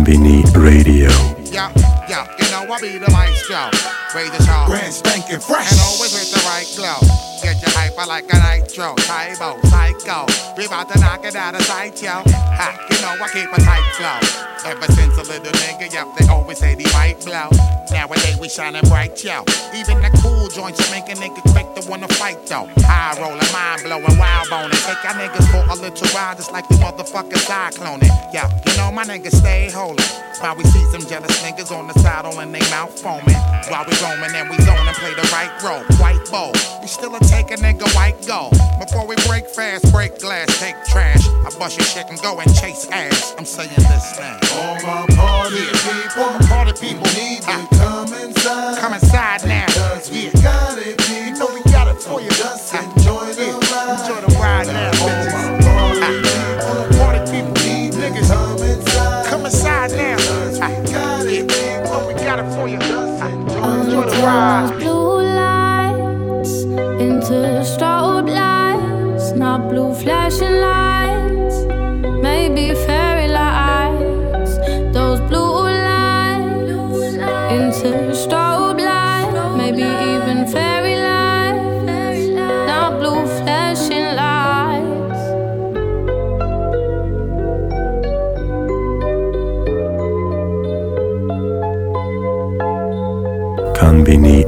Konbini 0.08 0.42
Radio. 0.56 1.10
yeah, 1.52 1.70
yeah. 2.08 2.26
You 2.40 2.50
know 2.50 2.74
I 2.74 2.80
be 2.80 2.98
the 2.98 3.12
maestro, 3.12 3.70
raise 4.16 4.32
the 4.32 4.42
show, 4.46 4.64
Grand 4.66 4.94
spanking 4.94 5.42
fresh. 5.42 5.70
and 5.70 5.82
always 5.82 6.14
with 6.14 6.32
the 6.32 6.40
right 6.48 6.66
glow. 6.78 7.27
Get 7.48 7.62
your 7.62 7.72
hyper 7.80 8.06
like 8.06 8.27
a 8.27 8.36
nitro. 8.44 8.94
Tybo, 9.08 9.56
psycho. 9.72 10.27
We 10.58 10.66
about 10.66 10.92
to 10.92 11.00
knock 11.00 11.24
it 11.24 11.34
out 11.34 11.56
of 11.56 11.62
sight, 11.62 11.96
yo. 12.04 12.20
Ha, 12.27 12.75
you 12.92 13.00
know 13.00 13.16
I 13.24 13.30
keep 13.32 13.48
a 13.48 13.62
tight 13.63 13.88
flow. 13.96 14.48
Ever 14.70 14.92
since 14.92 15.16
a 15.16 15.24
little 15.24 15.54
nigga, 15.63 15.88
yep, 15.94 16.08
they 16.20 16.27
always 16.27 16.58
say 16.58 16.75
he 16.75 16.84
might 16.92 17.24
blow. 17.24 17.48
Nowadays 17.89 18.38
we 18.38 18.50
shining 18.50 18.84
bright, 18.89 19.24
yo. 19.24 19.46
Even 19.74 20.01
the 20.01 20.12
cool 20.22 20.50
joints 20.50 20.92
make 20.92 21.08
a 21.08 21.16
nigga 21.16 21.39
quick 21.54 21.72
to 21.80 21.89
wanna 21.89 22.10
fight, 22.20 22.46
though. 22.48 22.68
High 22.84 23.16
rolling, 23.16 23.39
mind 23.54 23.84
blowing, 23.84 24.20
wild 24.20 24.50
boning. 24.50 24.75
Take 24.84 25.06
our 25.08 25.16
niggas 25.16 25.48
for 25.48 25.63
a 25.72 25.75
little 25.80 26.08
ride, 26.12 26.36
just 26.36 26.51
like 26.51 26.68
the 26.68 26.75
motherfucker 26.75 27.39
cycloning. 27.48 28.12
Yeah, 28.34 28.51
you 28.66 28.75
know 28.75 28.92
my 28.92 29.06
niggas 29.06 29.39
stay 29.39 29.72
holy. 29.72 30.04
While 30.42 30.56
we 30.56 30.66
see 30.66 30.84
some 30.92 31.01
jealous 31.08 31.42
niggas 31.42 31.72
on 31.72 31.88
the 31.88 31.94
saddle 32.00 32.39
and 32.39 32.54
they 32.54 32.60
mouth 32.70 32.94
foaming. 33.00 33.39
While 33.72 33.86
we 33.89 33.96
roaming 34.04 34.36
and 34.36 34.50
we 34.50 34.58
zone 34.68 34.86
and 34.86 34.98
play 34.98 35.13
the 35.16 35.27
right 35.34 35.50
role. 35.63 35.82
White 35.98 36.22
bowl. 36.30 36.51
We 36.82 36.88
still 36.88 37.16
a 37.16 37.20
take 37.38 37.51
a 37.51 37.62
nigga 37.62 37.88
white 37.96 38.17
go. 38.25 38.50
Before 38.79 39.06
we 39.06 39.15
break 39.27 39.46
fast, 39.48 39.91
break 39.91 40.20
glass, 40.20 40.48
take 40.60 40.75
trash. 40.86 41.22
I 41.46 41.50
bust 41.60 41.77
your 41.77 41.86
shit 41.86 42.08
and 42.10 42.20
go 42.22 42.39
and 42.39 42.50
chase 42.56 42.88
ass. 42.91 43.36
I'm 43.38 43.46
saying 43.46 43.70
this 43.77 44.17
thing. 44.17 44.38
All 44.58 44.75
my 44.82 45.06
party 45.15 45.65
people, 45.86 46.24
All 46.24 46.39
my 46.39 46.48
party 46.48 46.74
people 46.82 47.06
need 47.13 47.41
to 47.44 47.51
uh. 47.51 47.67
come 47.77 48.13
inside. 48.13 48.77
Come 48.79 48.94
inside 48.94 49.46
now. 49.46 49.65
Cause 49.67 50.10
we 50.12 50.25
Yeah. 50.25 50.41
got 50.41 50.77
it, 50.79 50.98
You 51.10 51.38
know 51.38 51.48
we 51.53 51.62
got 51.72 51.88
it 51.88 52.01
for 52.01 52.22
you. 52.22 52.29
Just 52.32 52.74
uh. 52.74 52.79
enjoy 52.82 53.25
the 53.34 53.46
yeah. 53.46 53.74
ride. 53.74 54.00
Enjoy 54.01 54.22
the 54.27 54.34
ride 54.41 54.67
now, 54.67 54.88
All 54.88 55.10
bitches. 55.10 55.34
my 55.34 55.44
uh. 55.46 55.67
party 55.67 56.00
people 56.08 56.67
all 56.67 56.88
the 56.88 56.98
party 56.98 57.20
people 57.32 57.53
need 57.65 57.94
niggas. 57.94 58.29
come 58.29 58.58
inside. 58.65 59.25
Come 59.27 59.46
inside 59.46 59.91
now. 59.91 60.17
We 60.17 60.91
got 60.91 61.25
it, 61.25 61.48
people. 61.48 61.94
Oh, 61.94 62.08
we 62.08 62.13
got 62.15 62.39
it 62.39 62.50
for 62.56 62.67
you. 62.67 62.79
Just 62.79 63.24
enjoy 63.24 64.10
the 64.10 64.22
ride. 64.25 64.77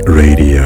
Radio. 0.10 0.59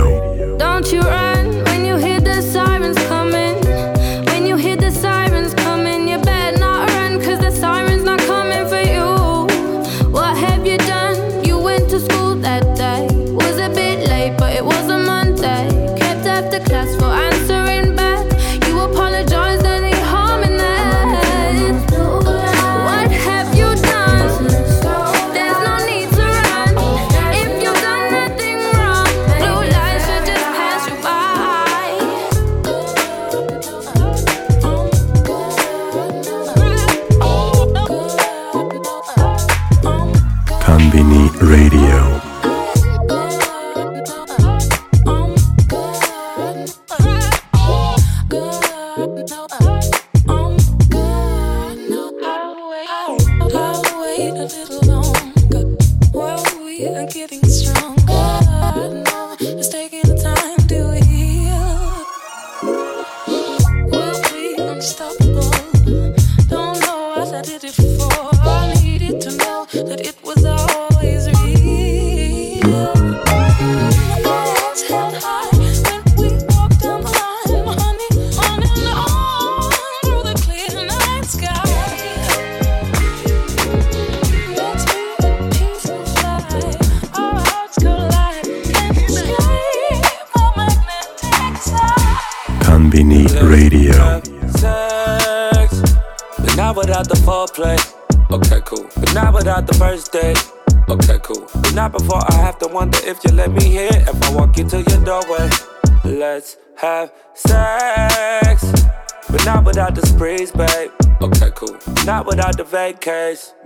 Konbini 40.73 41.29
Radio. 41.37 42.32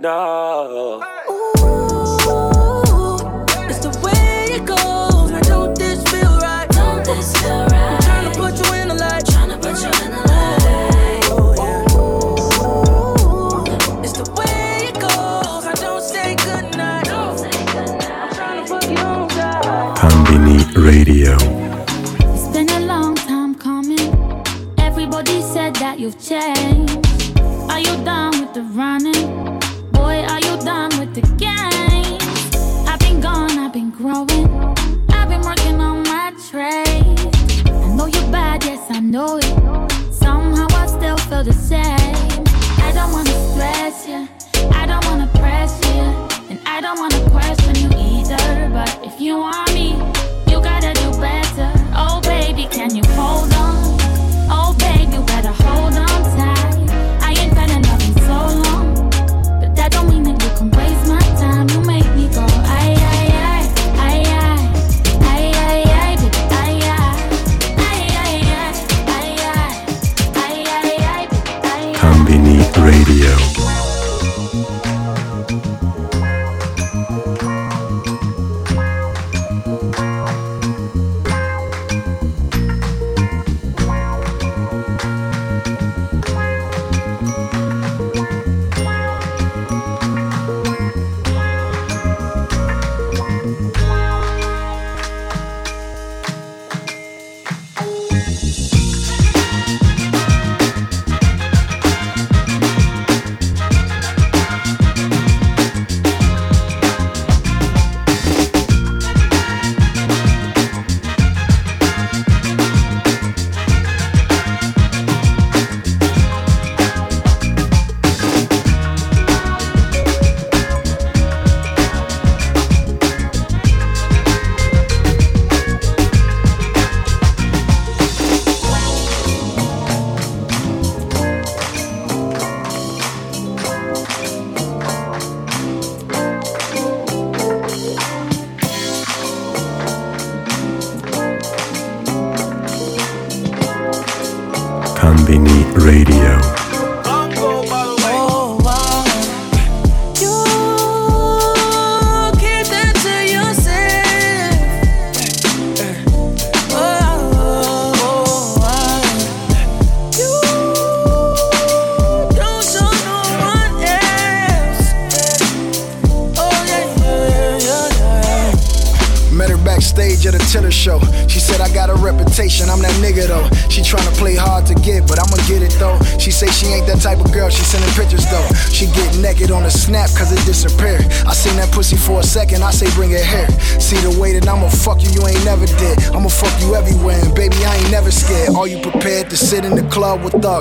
no. 0.00 1.02
It's 3.68 3.78
the 3.78 3.90
way 4.02 4.56
it 4.56 4.64
goes. 4.64 5.30
Now 5.30 5.40
don't 5.40 5.78
this 5.78 6.02
feel 6.10 6.38
right? 6.38 6.68
Don't 6.70 7.04
this 7.04 7.36
feel 7.40 7.66
right? 7.66 7.74
I'm 7.74 8.00
trying 8.02 8.32
to 8.32 8.38
put 8.38 8.54
you 8.58 8.72
in 8.74 8.88
the 8.88 8.94
light. 8.94 9.26
Trying 9.26 9.50
to 9.50 9.56
put 9.56 9.80
you 9.82 9.90
in 10.04 10.10
the 10.10 10.18
light. 10.28 11.24
Oh 11.30 11.54
yeah. 11.56 11.84
It's 14.02 14.12
the 14.12 14.24
way 14.36 14.88
it 14.88 14.94
goes. 15.00 15.64
I 15.66 15.72
don't 15.74 16.02
say 16.02 16.34
goodnight. 16.36 17.04
Don't 17.04 17.38
say 17.38 17.50
goodnight. 17.50 18.10
I'm 18.10 18.30
trying 18.34 18.64
to 18.64 18.72
put 18.72 18.84
you 18.90 18.96
on 18.98 19.30
side. 19.30 19.96
Konbini 19.98 20.58
Radio. 20.84 21.36
It's 22.34 22.48
been 22.48 22.68
a 22.70 22.80
long 22.86 23.14
time 23.14 23.54
coming. 23.54 24.12
Everybody 24.78 25.42
said 25.42 25.74
that 25.76 25.98
you've 25.98 26.18
changed. 26.20 27.06
Are 27.70 27.80
you 27.80 27.96
done 28.04 28.40
with 28.40 28.54
the 28.54 28.62
running? 28.62 29.17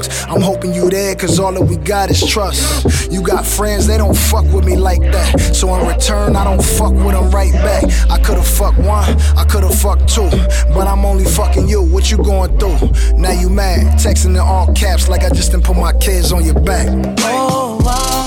Thugs? 0.08 0.26
I'm 0.30 0.42
hoping 0.42 0.74
you 0.74 0.90
there, 0.90 1.16
cause 1.16 1.40
all 1.40 1.54
that 1.54 1.62
we 1.62 1.78
got 1.78 2.10
is 2.10 2.26
trust. 2.26 3.12
You 3.12 3.22
got 3.22 3.46
friends, 3.46 3.88
they 3.88 3.98
don't 3.98 4.16
fuck 4.16 4.46
with 4.54 4.66
me 4.66 4.76
like 4.76 5.02
that. 5.02 5.56
So 5.56 5.74
in 5.76 5.88
return, 5.88 6.36
I 6.36 6.44
don't 6.44 6.62
fuck 6.62 6.94
with 6.94 7.14
them 7.14 7.32
right 7.32 7.54
back. 7.54 7.84
I 8.10 8.20
could've 8.20 8.48
fucked 8.48 8.80
one, 8.80 9.10
I 9.38 9.46
could've 9.50 9.74
fucked 9.80 10.10
two, 10.10 10.30
but 10.74 10.88
I'm 10.88 11.06
only 11.06 11.26
fucking 11.26 11.68
you. 11.68 11.82
What 11.82 12.12
you 12.12 12.18
going 12.18 12.58
through? 12.60 12.92
Now 13.18 13.32
you 13.32 13.50
mad, 13.50 14.00
texting 14.00 14.32
in 14.32 14.38
all 14.38 14.74
caps 14.74 15.08
like 15.10 15.24
I 15.24 15.30
just 15.30 15.52
didn't 15.52 15.66
put 15.66 15.78
my 15.78 15.94
kids 15.94 16.32
on 16.32 16.44
your 16.46 16.60
back. 16.60 16.88
Oh, 17.20 17.80
wow. 17.84 18.26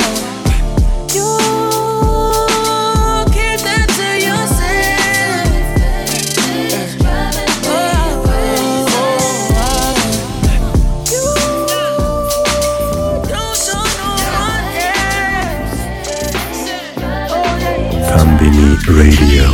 You 1.14 1.49
Radio. 18.90 19.49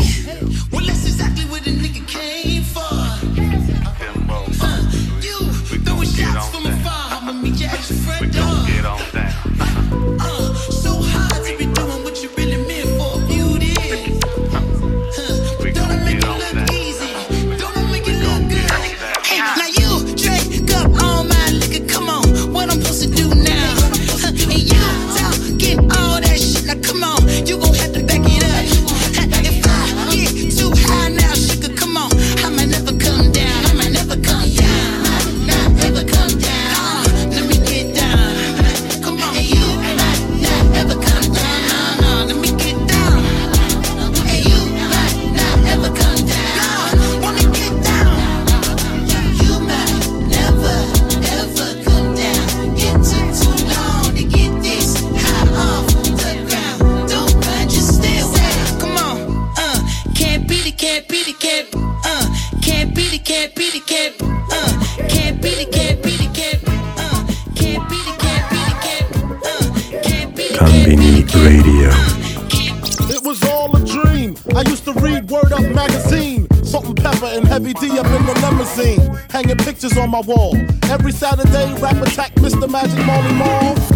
Radio. 71.47 71.91
It 73.09 73.23
was 73.23 73.41
all 73.45 73.71
a 73.77 73.85
dream. 73.85 74.37
I 74.57 74.63
used 74.63 74.85
to 74.85 74.93
read 74.95 75.31
Word 75.31 75.53
Up 75.53 75.63
magazine. 75.63 76.49
Salt-N-Pepa 76.65 77.37
and 77.37 77.47
heavy 77.47 77.73
D 77.75 77.97
up 78.01 78.07
in 78.07 78.27
the 78.27 78.35
limousine. 78.43 79.15
Hanging 79.31 79.57
pictures 79.57 79.97
on 79.97 80.11
my 80.11 80.23
wall. 80.23 80.57
Every 80.91 81.13
Saturday, 81.13 81.73
rap 81.81 82.05
attack 82.05 82.35
Mr. 82.47 82.69
Magic 82.69 82.99
Marley 83.07 83.33
Marl. 83.35 83.96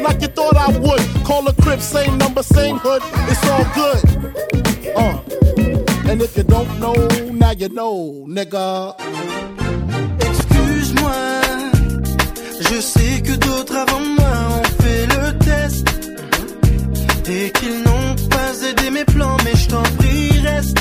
like 0.00 0.20
you 0.22 0.28
thought 0.28 0.56
I 0.56 0.68
would. 0.78 1.02
Call 1.24 1.46
a 1.48 1.54
crib, 1.54 1.80
same 1.80 2.18
number, 2.18 2.42
same 2.42 2.78
hood. 2.78 3.02
It's 3.30 3.44
all 3.52 3.66
good. 3.80 4.00
Uh. 4.96 6.10
And 6.10 6.20
if 6.22 6.36
you 6.36 6.42
don't 6.42 6.80
know, 6.80 6.94
now 7.32 7.52
you 7.52 7.68
know, 7.68 8.24
nigga. 8.26 8.94
Excuse-moi, 10.28 11.40
je 12.68 12.80
sais 12.80 13.22
que 13.22 13.36
d'autres 13.36 13.76
avant 13.76 14.00
moi 14.00 14.34
ont 14.58 14.82
fait 14.82 15.06
le 15.06 15.38
test 15.38 15.86
et 17.28 17.50
qu'ils 17.52 17.82
n'ont 17.84 18.16
pas 18.28 18.50
aidé 18.68 18.90
mes 18.90 19.04
plans, 19.04 19.36
mais 19.44 19.54
je 19.54 19.68
t'en 19.68 19.82
prie, 19.98 20.40
reste. 20.40 20.78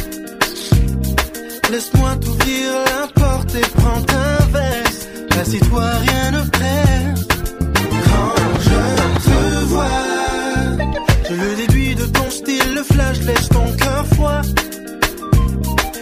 Laisse-moi 1.72 2.16
t'ouvrir 2.16 2.72
la 2.86 3.08
porte 3.22 3.54
et 3.54 3.68
prends 3.78 4.04
un 4.26 4.46
verre. 4.52 5.40
Assis-toi, 5.40 5.84
rien 6.08 6.32
ne 6.32 6.50
presse. 6.50 6.89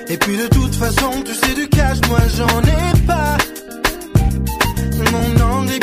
Et 0.10 0.17
puis 0.17 0.38
de 0.38 0.48
toute 0.48 0.76
façon, 0.76 1.22
tu 1.26 1.34
sais 1.34 1.54
du 1.54 1.67
cash, 1.67 1.98
moi 2.08 2.20
j'en 2.36 2.62
ai 2.62 3.06
pas. 3.06 3.38
Mon 5.12 5.41
angle 5.43 5.80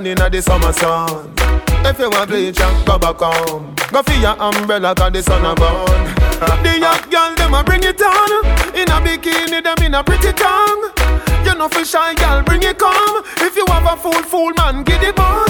suntan 0.00 0.06
inna 0.06 0.30
the 0.30 0.42
summer 0.42 0.72
sun. 0.72 1.32
If 1.84 1.98
you 1.98 2.10
want 2.10 2.30
bleach 2.30 2.60
and 2.60 2.86
go 2.86 2.98
back 2.98 3.16
home. 3.16 3.74
Go 3.90 4.02
for 4.02 4.12
your 4.12 4.36
umbrella 4.40 4.94
cause 4.94 5.12
the 5.12 5.22
sun 5.22 5.44
a 5.44 5.54
burn. 5.54 6.16
The 6.64 6.78
young 6.78 7.10
girl 7.10 7.34
them 7.36 7.54
a 7.54 7.62
bring 7.62 7.82
it 7.84 8.00
on. 8.00 8.46
In 8.74 8.88
a 8.88 9.00
bikini 9.00 9.62
them 9.62 9.84
in 9.84 9.94
a 9.94 10.02
pretty 10.02 10.32
tongue. 10.32 10.90
You 11.44 11.54
know 11.54 11.68
for 11.68 11.84
shy 11.84 12.14
girl 12.14 12.42
bring 12.42 12.62
it 12.62 12.78
come. 12.78 13.24
If 13.38 13.56
you 13.56 13.64
have 13.68 13.86
a 13.86 13.96
fool 13.96 14.22
fool 14.22 14.52
man 14.56 14.84
get 14.84 15.02
it 15.02 15.18
on. 15.18 15.48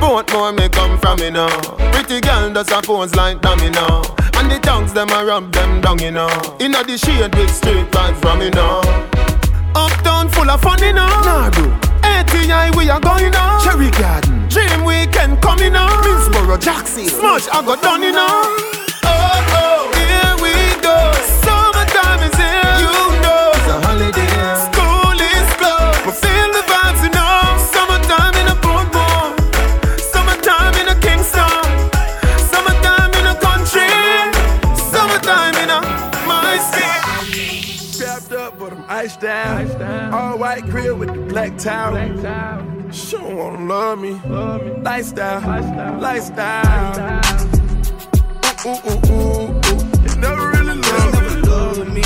Both 0.00 0.32
more 0.32 0.52
may 0.52 0.68
come 0.68 0.98
from 0.98 1.18
me 1.20 1.30
now. 1.30 1.60
Pretty 1.92 2.20
girl 2.20 2.52
does 2.52 2.70
a 2.70 2.80
pose 2.82 3.14
like 3.14 3.40
dummy 3.40 3.70
now. 3.70 4.02
And 4.34 4.50
the 4.50 4.58
tongues 4.62 4.92
them 4.92 5.10
a 5.10 5.24
rub 5.24 5.52
them 5.52 5.80
down 5.80 5.98
you 5.98 6.10
know. 6.10 6.28
Inna 6.60 6.82
the 6.84 6.96
shade 6.96 7.34
with 7.34 7.50
straight 7.50 7.90
vibes 7.90 8.20
from 8.20 8.38
me 8.38 8.50
now. 8.50 8.80
Uptown 9.74 10.30
full 10.30 10.48
of 10.48 10.60
fun, 10.62 10.82
you 10.82 10.94
know. 10.94 11.06
Nah, 11.06 11.50
bro. 11.50 11.85
ATI, 12.16 12.76
we 12.76 12.88
are 12.88 13.00
going 13.00 13.34
on. 13.34 13.62
Cherry 13.62 13.90
Garden. 13.90 14.48
Dream 14.48 14.84
Weekend 14.84 15.40
coming 15.42 15.76
on. 15.76 15.90
Minsboro, 16.02 16.58
Jackson. 16.58 17.04
Smush, 17.06 17.46
I 17.48 17.62
got 17.64 17.82
done, 17.82 18.02
you 18.02 18.12
know. 18.12 18.75
Down. 39.14 40.12
All 40.12 40.36
white 40.38 40.64
crib 40.68 40.98
with 40.98 41.14
the 41.14 41.20
black 41.20 41.56
towel. 41.58 41.94
She 42.90 43.16
don't 43.16 43.36
wanna 43.36 43.64
love 43.66 44.00
me. 44.00 44.14
Lifestyle, 44.82 45.40
lifestyle. 46.00 47.20
Ooh, 48.66 48.70
ooh, 48.70 48.80
ooh, 48.88 49.12
ooh, 49.12 49.50
ooh. 49.54 49.82
You 50.02 50.16
never 50.18 50.50
really 50.50 50.74
love 50.82 51.86
me. 51.94 52.02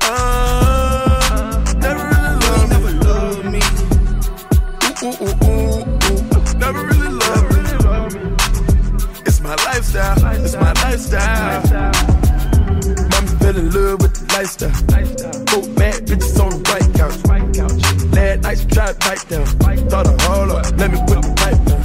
Uh, 0.00 1.62
never 1.76 2.04
really 2.14 2.94
love 3.04 3.44
me. 3.44 3.60
Ooh, 5.02 5.14
ooh, 5.20 5.36
ooh, 5.44 5.84
ooh, 5.84 6.14
ooh. 6.14 6.58
Never 6.58 6.80
really 6.86 7.12
love 7.12 7.44
me. 7.52 8.20
It's 9.26 9.40
my 9.40 9.54
lifestyle. 9.66 10.16
It's 10.42 10.54
my 10.54 10.72
lifestyle. 10.84 11.62
Mama 13.10 13.30
fell 13.38 13.56
in 13.56 13.70
love 13.70 14.03
lifestyle. 14.34 14.70
Both 15.50 15.68
bad 15.76 16.06
bitches 16.06 16.38
on 16.42 16.50
the 16.50 16.58
white 16.68 16.90
couch. 16.98 17.18
Last 18.14 18.42
night 18.42 18.58
she 18.58 18.66
tried 18.66 18.92
to 18.92 18.98
bite 19.06 19.24
down. 19.28 19.46
Thought 19.88 20.06
I 20.08 20.14
hold 20.24 20.50
up, 20.50 20.64
let 20.78 20.90
me 20.90 20.98
put 21.06 21.22
the 21.22 21.30
pipe 21.38 21.60
down. 21.64 21.82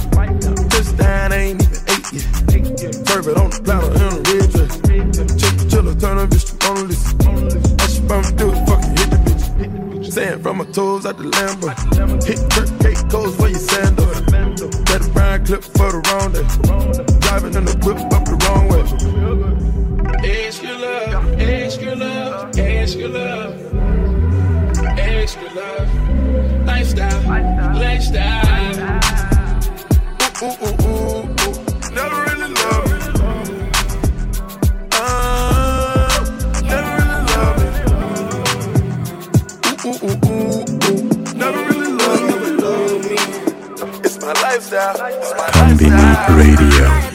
This 0.68 0.92
time 0.98 1.32
I 1.32 1.36
ain't 1.36 1.62
even 1.62 1.80
eight 1.92 2.06
yet. 2.12 2.26
Serve 3.06 3.28
on 3.38 3.50
the 3.50 3.60
platter 3.62 3.90
in 3.94 4.10
a 4.10 4.20
red 4.26 4.46
dress. 4.50 4.74
Chick 5.40 5.54
the 5.58 5.64
chiller, 5.70 5.94
turn 5.94 6.16
her 6.18 6.26
bitch 6.26 6.46
to 6.50 6.54
Mona 6.66 6.82
Lisa. 6.90 7.10
All 8.10 8.22
she 8.22 8.32
do 8.34 8.46
is 8.50 8.58
fucking 8.68 8.94
hit 8.98 9.08
the 9.10 9.18
bitch. 9.26 10.12
Sand 10.12 10.42
from 10.42 10.58
my 10.58 10.64
toes 10.64 11.06
out 11.06 11.16
the 11.18 11.24
Lambo. 11.24 11.68
Hit 12.26 12.40
Kirk 12.50 12.70
cake 12.82 13.02
goes 13.08 13.36
where 13.38 13.50
you 13.50 13.62
sand 13.70 14.00
up. 14.00 14.08
Let 14.90 15.06
a 15.06 15.08
brown 15.10 15.46
clip 15.46 15.62
for 15.62 15.92
the 15.94 16.00
wrong 16.10 16.32
day. 16.34 16.44
Driving 17.20 17.54
in 17.54 17.64
the 17.64 17.74
whip 17.86 17.98
up 18.10 18.24
the 18.26 18.34
wrong 18.42 18.66
way. 18.68 18.82
Extra 20.22 20.72
love, 20.76 21.32
extra 21.32 21.39
love, 22.80 22.88
extra 22.88 23.08
love, 23.08 23.54
extra 24.98 25.54
love. 25.54 25.88
Lifestyle, 26.66 27.22
lifestyle. 27.74 29.00
Ooh, 30.42 30.46
ooh, 30.46 30.64
ooh, 30.64 30.88
ooh, 30.88 31.28
ooh. 31.28 31.54
Never 31.92 32.18
really 32.24 32.48
love 32.54 32.88
me. 32.88 33.68
Uh, 34.92 36.08
never 36.62 36.92
really 36.96 37.22
love 37.34 37.58
me. 37.60 37.80
Ooh, 39.84 39.92
ooh, 39.92 40.08
ooh, 40.08 40.28
ooh, 40.30 40.64
ooh. 40.88 41.04
Never 41.34 41.62
really 41.68 41.92
love 42.56 43.04
me. 43.04 43.16
It's 44.04 44.16
my 44.22 44.32
lifestyle. 44.32 44.96
It's 45.06 45.32
my 45.36 45.46
Konbini 45.50 46.08
Radio. 46.38 47.09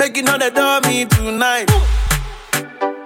Making 0.00 0.26
all 0.30 0.38
the 0.38 0.50
dummy 0.50 1.04
tonight. 1.04 1.68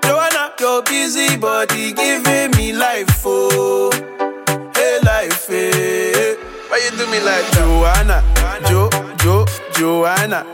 Joanna, 0.05 0.53
your 0.61 0.81
busy 0.85 1.37
body 1.37 1.93
giving 1.93 2.53
me 2.53 2.73
life, 2.73 3.21
oh, 3.27 3.91
hey 4.77 5.01
life, 5.03 5.49
hey. 5.49 6.37
Why 6.69 6.79
you 6.85 6.97
do 6.97 7.05
me 7.11 7.19
like 7.19 7.51
Joanna, 7.51 8.23
Jo, 8.69 8.89
Jo, 9.19 9.45
Joanna? 9.75 10.47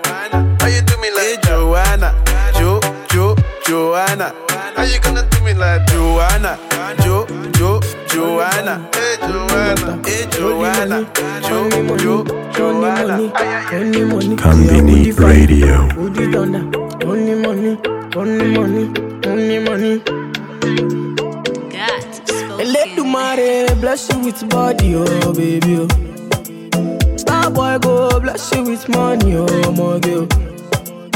Why 0.60 0.68
you 0.68 0.80
do 0.80 0.96
me 1.02 1.10
like 1.10 1.28
hey, 1.28 1.36
Joanna, 1.44 2.16
Jo, 2.56 2.80
Jo, 3.10 3.36
Joanna? 3.66 4.32
How 4.48 4.84
you 4.84 4.98
gonna 5.00 5.28
do 5.28 5.44
me 5.44 5.52
like 5.52 5.86
Joanna, 5.88 6.56
Jo, 7.04 7.26
Jo, 7.52 7.80
Joanna? 8.12 8.88
Hey 8.94 9.16
Joanna, 9.20 10.02
hey 10.04 10.26
Joanna, 10.30 11.04
Jo, 11.42 11.68
Jo, 11.96 12.24
Joanna. 12.52 13.32
Only 13.72 14.04
money, 14.04 14.36
Konbini 14.36 15.16
Radio. 15.18 15.88
Put 15.88 16.18
it 16.18 16.34
on 16.34 16.52
that. 16.52 17.04
Only 17.04 17.34
money, 17.36 17.78
only 18.16 18.46
money, 18.56 18.84
only 19.26 19.58
money. 19.60 20.02
And 22.60 22.72
let 22.72 22.96
the 22.96 23.04
money 23.04 23.66
bless 23.80 24.08
you 24.12 24.18
with 24.20 24.48
body, 24.50 24.94
oh 24.96 25.32
baby. 25.32 25.76
Oh. 25.78 27.16
Star 27.16 27.50
boy 27.50 27.78
go 27.78 28.20
bless 28.20 28.52
you 28.52 28.64
with 28.64 28.88
money, 28.88 29.36
oh 29.36 29.72
my 29.72 29.98
girl. 30.00 30.26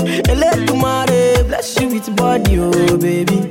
And 0.06 0.38
let 0.40 0.64
the 0.66 0.74
money 0.74 1.42
bless 1.48 1.78
you 1.80 1.88
with 1.88 2.14
body, 2.16 2.58
oh 2.60 2.96
baby. 2.98 3.50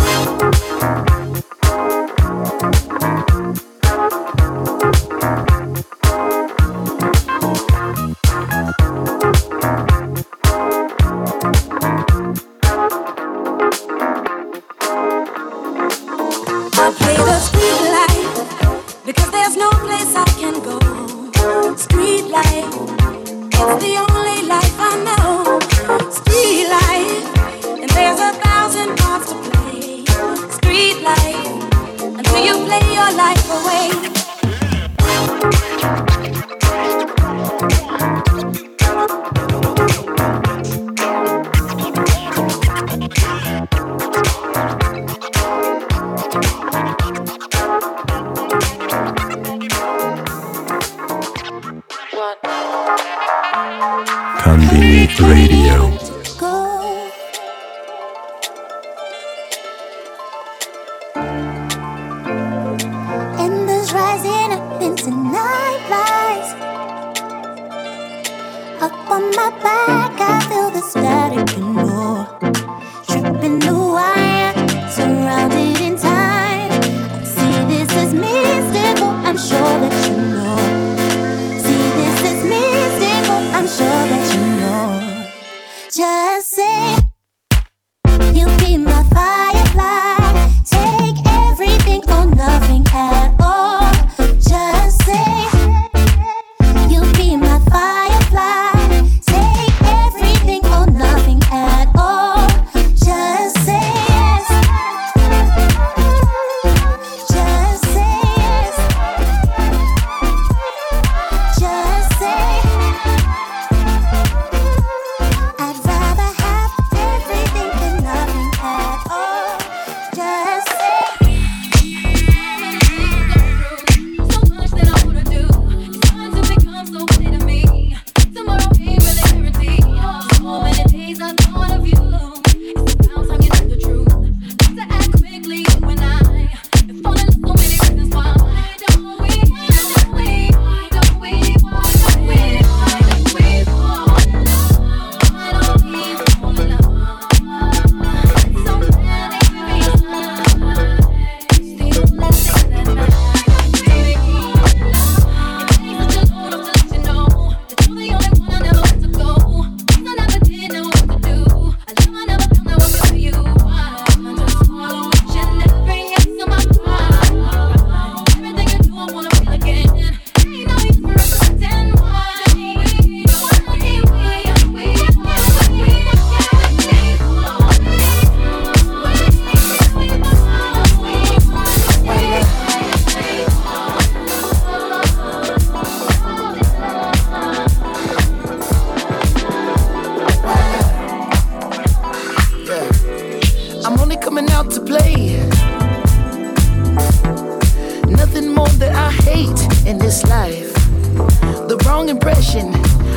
Strong 202.01 202.17
impression. 202.17 202.73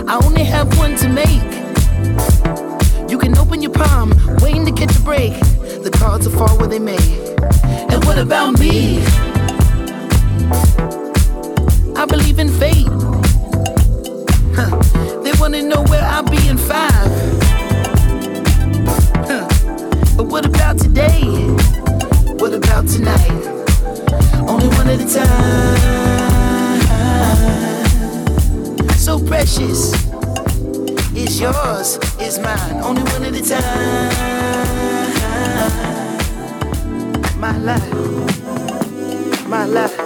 I 0.06 0.20
only 0.26 0.44
have 0.44 0.76
one 0.76 0.94
to 0.96 1.08
make. 1.08 1.42
You 3.10 3.16
can 3.16 3.34
open 3.38 3.62
your 3.62 3.72
palm, 3.72 4.12
waiting 4.42 4.66
to 4.66 4.72
catch 4.72 4.94
a 4.94 5.00
break. 5.00 5.32
The 5.82 5.90
cards 5.90 6.28
will 6.28 6.36
fall 6.36 6.58
where 6.58 6.68
they 6.68 6.78
may. 6.78 6.98
And 7.88 8.04
what 8.04 8.18
about 8.18 8.58
me? 8.58 9.02
I 11.96 12.04
believe 12.04 12.38
in 12.38 12.50
fate. 12.50 12.86
Huh. 14.54 14.76
They 15.22 15.32
wanna 15.40 15.62
know 15.62 15.82
where 15.84 16.04
I'll 16.04 16.22
be 16.22 16.46
in 16.46 16.58
five. 16.58 17.10
Huh. 19.30 19.48
But 20.14 20.26
what 20.26 20.44
about 20.44 20.78
today? 20.78 21.22
What 22.36 22.52
about 22.52 22.86
tonight? 22.86 23.32
Only 24.46 24.68
one 24.76 24.88
at 24.90 25.00
a 25.00 25.08
time 25.08 26.03
so 29.04 29.18
precious. 29.18 29.92
It's 31.14 31.38
yours, 31.38 31.98
it's 32.18 32.38
mine, 32.38 32.80
only 32.82 33.02
one 33.02 33.24
at 33.24 33.34
a 33.34 33.42
time. 33.42 34.10
My 37.38 37.54
life, 37.58 37.92
my 39.46 39.66
life. 39.66 40.03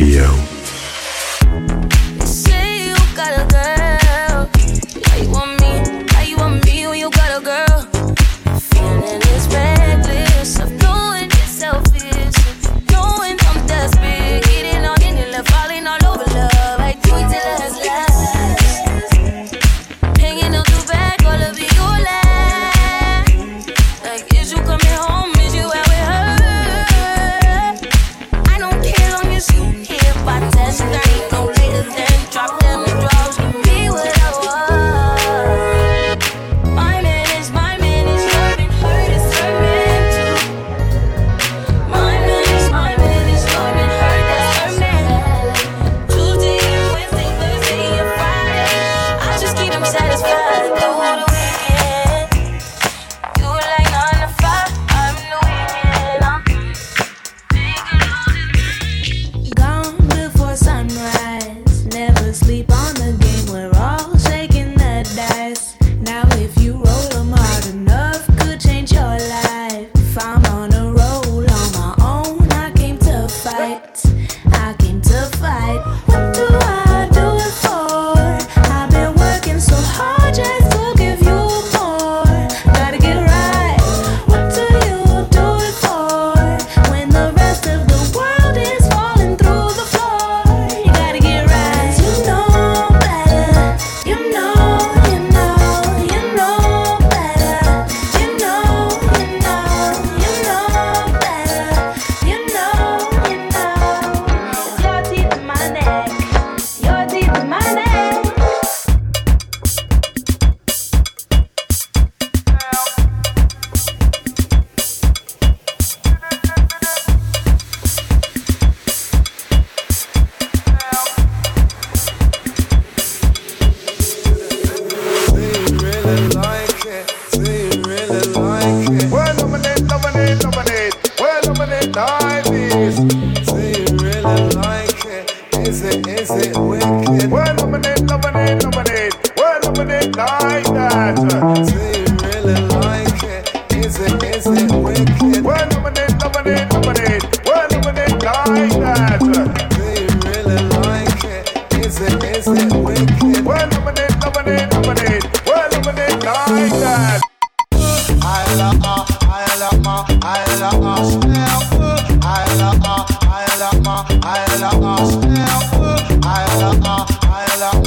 Radio. 0.00 0.49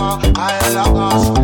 Uh, 0.05 0.19
I 0.35 0.73
love 0.73 1.42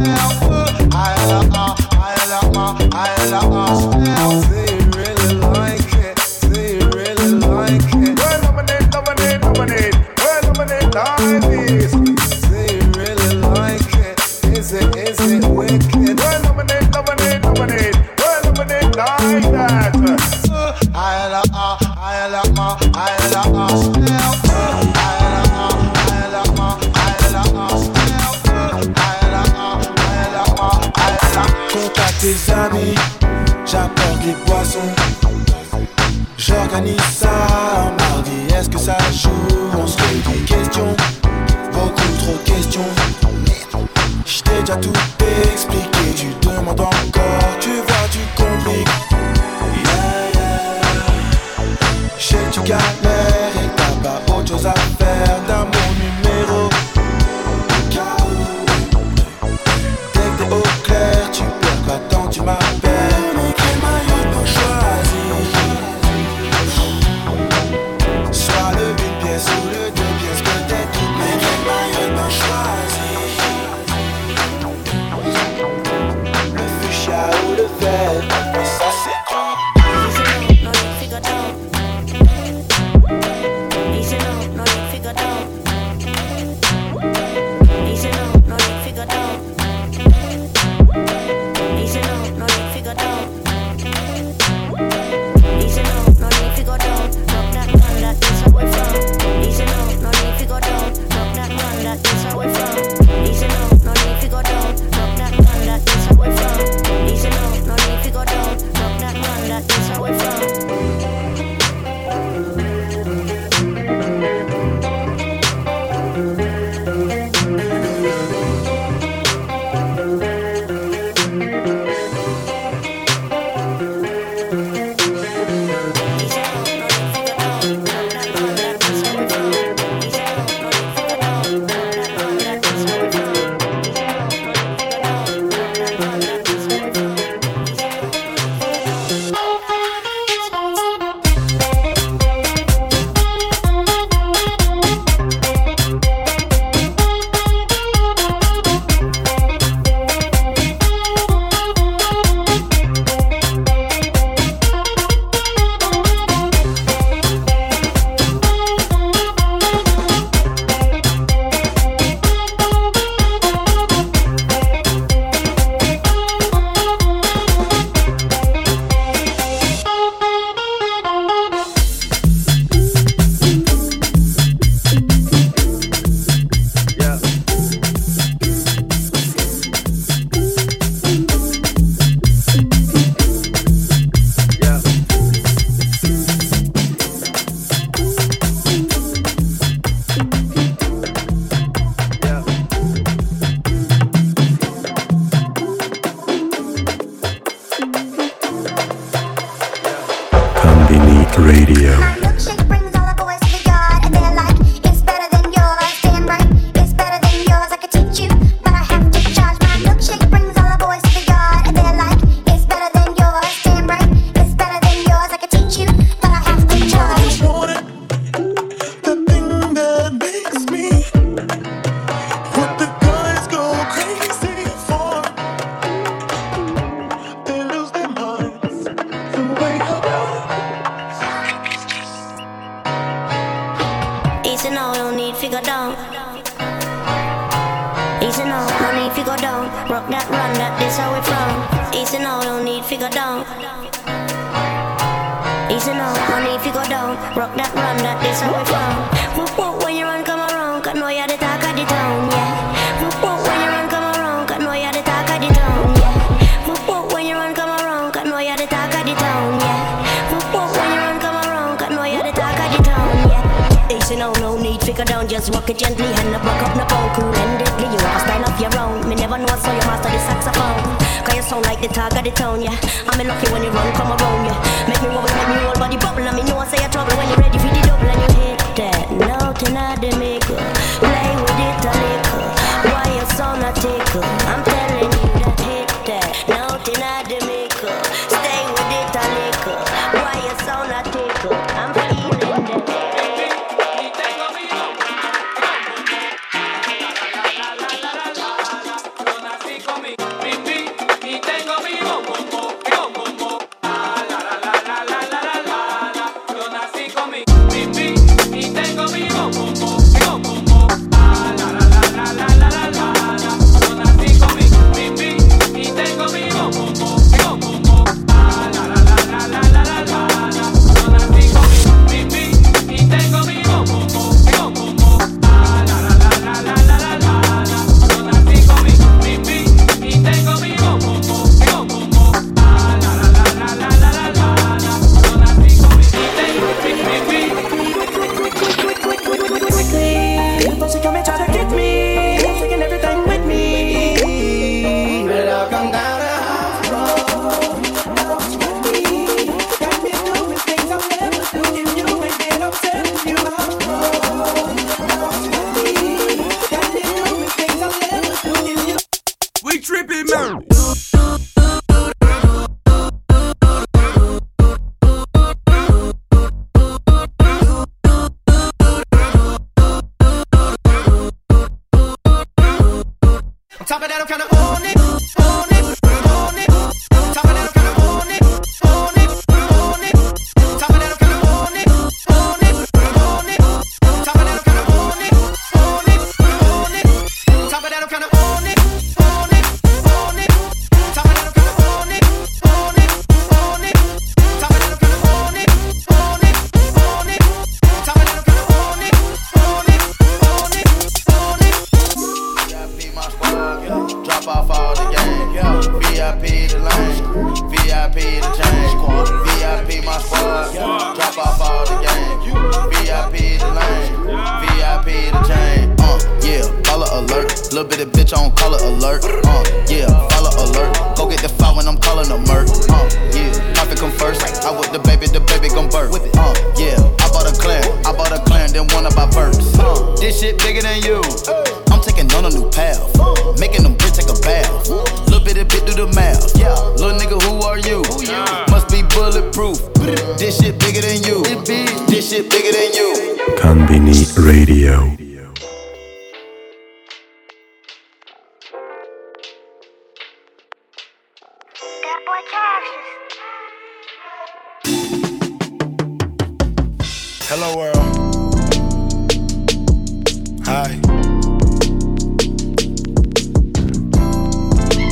Hi. 460.72 461.00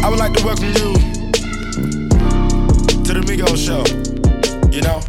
I 0.03 0.07
would 0.07 0.19
like 0.19 0.33
to 0.33 0.45
welcome 0.45 0.67
you 0.67 0.93
to 3.03 3.11
the 3.11 3.21
Migos 3.25 3.57
show. 3.65 3.83
You 4.69 4.81
know? 4.83 4.99